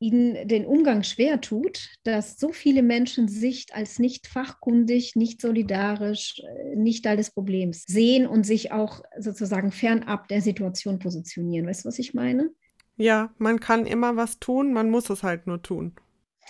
ihnen 0.00 0.46
den 0.46 0.64
Umgang 0.64 1.02
schwer 1.02 1.40
tut, 1.40 1.90
dass 2.04 2.38
so 2.38 2.52
viele 2.52 2.82
Menschen 2.82 3.28
sich 3.28 3.66
als 3.72 3.98
nicht 3.98 4.26
fachkundig, 4.26 5.16
nicht 5.16 5.40
solidarisch, 5.40 6.40
äh, 6.40 6.76
nicht 6.76 7.04
Teil 7.04 7.16
des 7.16 7.30
Problems 7.30 7.84
sehen 7.86 8.26
und 8.26 8.44
sich 8.44 8.72
auch 8.72 9.02
sozusagen 9.18 9.72
fernab 9.72 10.28
der 10.28 10.40
Situation 10.40 10.98
positionieren. 10.98 11.66
Weißt 11.66 11.84
du, 11.84 11.88
was 11.88 11.98
ich 11.98 12.14
meine? 12.14 12.50
Ja, 12.96 13.32
man 13.38 13.60
kann 13.60 13.86
immer 13.86 14.16
was 14.16 14.38
tun, 14.38 14.72
man 14.72 14.90
muss 14.90 15.10
es 15.10 15.22
halt 15.22 15.46
nur 15.46 15.62
tun. 15.62 15.94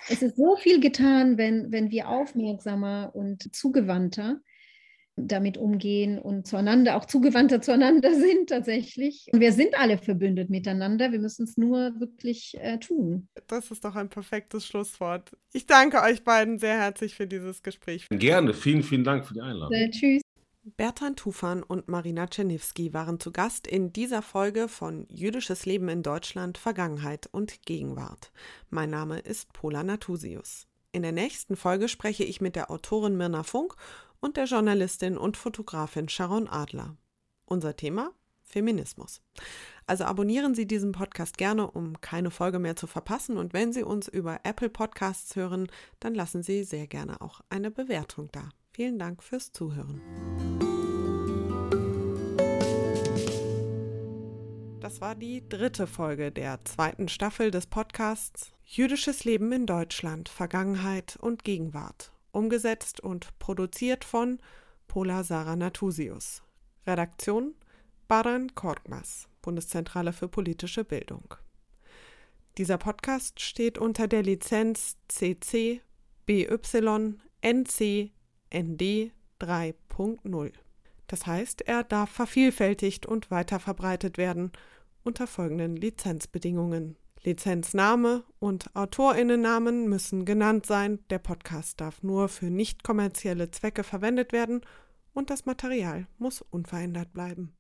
Es 0.09 0.23
ist 0.23 0.37
so 0.37 0.57
viel 0.57 0.81
getan, 0.81 1.37
wenn, 1.37 1.73
wenn 1.73 1.91
wir 1.91 2.09
aufmerksamer 2.09 3.11
und 3.15 3.55
zugewandter 3.55 4.41
damit 5.27 5.59
umgehen 5.59 6.19
und 6.19 6.47
zueinander, 6.47 6.97
auch 6.97 7.05
zugewandter 7.05 7.61
zueinander 7.61 8.15
sind 8.15 8.49
tatsächlich. 8.49 9.27
Und 9.33 9.41
wir 9.41 9.53
sind 9.53 9.79
alle 9.79 9.99
verbündet 9.99 10.51
miteinander. 10.51 11.13
Wir 11.13 11.19
müssen 11.19 11.45
es 11.45 11.57
nur 11.57 11.99
wirklich 12.01 12.57
äh, 12.61 12.79
tun. 12.79 13.29
Das 13.47 13.71
ist 13.71 13.85
doch 13.85 13.97
ein 13.97 14.09
perfektes 14.09 14.67
Schlusswort. 14.67 15.37
Ich 15.53 15.67
danke 15.67 16.03
euch 16.03 16.25
beiden 16.25 16.59
sehr 16.59 16.79
herzlich 16.79 17.15
für 17.15 17.27
dieses 17.27 17.63
Gespräch. 17.63 18.07
Gerne. 18.11 18.55
Vielen, 18.55 18.83
vielen 18.83 19.05
Dank 19.05 19.27
für 19.27 19.35
die 19.35 19.41
Einladung. 19.41 19.73
Äh, 19.73 19.91
tschüss. 19.91 20.23
Bertrand 20.77 21.19
Tufan 21.19 21.63
und 21.63 21.89
Marina 21.89 22.27
Czerniewski 22.27 22.93
waren 22.93 23.19
zu 23.19 23.33
Gast 23.33 23.67
in 23.67 23.93
dieser 23.93 24.21
Folge 24.21 24.69
von 24.69 25.07
Jüdisches 25.09 25.65
Leben 25.65 25.89
in 25.89 26.03
Deutschland, 26.03 26.59
Vergangenheit 26.59 27.29
und 27.33 27.63
Gegenwart. 27.63 28.33
Mein 28.69 28.91
Name 28.91 29.21
ist 29.21 29.53
Pola 29.53 29.83
Natusius. 29.83 30.67
In 30.93 31.03
der 31.03 31.13
nächsten 31.13 31.57
Folge 31.57 31.89
spreche 31.89 32.25
ich 32.25 32.41
mit 32.41 32.57
der 32.57 32.71
Autorin 32.71 33.17
Mirna 33.17 33.45
Funk 33.45 33.77
und 34.21 34.37
der 34.37 34.45
Journalistin 34.45 35.17
und 35.17 35.37
Fotografin 35.37 36.09
Sharon 36.09 36.49
Adler. 36.49 36.97
Unser 37.45 37.77
Thema? 37.77 38.13
Feminismus. 38.43 39.21
Also 39.87 40.05
abonnieren 40.05 40.55
Sie 40.55 40.67
diesen 40.67 40.93
Podcast 40.93 41.39
gerne, 41.39 41.71
um 41.71 42.01
keine 42.01 42.31
Folge 42.31 42.59
mehr 42.59 42.77
zu 42.77 42.87
verpassen. 42.87 43.37
Und 43.37 43.53
wenn 43.53 43.73
Sie 43.73 43.83
uns 43.83 44.09
über 44.09 44.41
Apple 44.45 44.71
Podcasts 44.71 45.37
hören, 45.37 45.69
dann 46.01 46.15
lassen 46.15 46.43
Sie 46.43 46.65
sehr 46.65 46.87
gerne 46.87 47.21
auch 47.21 47.43
eine 47.51 47.71
Bewertung 47.71 48.31
da. 48.33 48.49
Vielen 48.73 48.99
Dank 48.99 49.23
fürs 49.23 49.53
Zuhören. 49.53 50.01
Das 54.81 55.01
war 55.03 55.15
die 55.15 55.47
dritte 55.47 55.87
Folge 55.87 56.33
der 56.33 56.65
zweiten 56.65 57.09
Staffel 57.09 57.51
des 57.51 57.67
Podcasts 57.67 58.53
Jüdisches 58.65 59.25
Leben 59.25 59.51
in 59.53 59.67
Deutschland, 59.67 60.29
Vergangenheit 60.29 61.17
und 61.21 61.45
Gegenwart 61.45 62.13
umgesetzt 62.33 63.01
und 63.01 63.39
produziert 63.39 64.05
von 64.05 64.39
Pola 64.87 65.23
Sarah 65.25 65.57
Natusius. 65.57 66.43
Redaktion 66.87 67.55
Baran 68.09 68.55
Korkmaz, 68.55 69.29
Bundeszentrale 69.43 70.13
für 70.13 70.29
politische 70.29 70.85
Bildung. 70.85 71.35
Dieser 72.57 72.79
Podcast 72.79 73.41
steht 73.41 73.79
unter 73.79 74.09
der 74.09 74.23
Lizenz 74.23 74.97
CC 75.09 75.83
BY 76.27 76.59
NC 77.43 78.11
ND 78.53 79.13
3.0. 79.41 80.53
Das 81.07 81.27
heißt, 81.27 81.63
er 81.63 81.85
darf 81.85 82.11
vervielfältigt 82.11 83.07
und 83.07 83.31
weiterverbreitet 83.31 84.19
werden 84.19 84.53
unter 85.05 85.27
folgenden 85.27 85.77
Lizenzbedingungen. 85.77 86.97
Lizenzname 87.25 88.25
und 88.39 88.75
Autorinnennamen 88.77 89.89
müssen 89.89 90.25
genannt 90.25 90.67
sein, 90.67 91.01
der 91.11 91.19
Podcast 91.19 91.81
darf 91.81 92.03
nur 92.03 92.29
für 92.29 92.51
nicht 92.51 92.85
kommerzielle 92.85 93.51
Zwecke 93.51 93.83
verwendet 93.83 94.33
werden 94.33 94.63
und 95.15 95.31
das 95.31 95.47
Material 95.47 96.07
muss 96.19 96.43
unverändert 96.43 97.13
bleiben. 97.13 97.58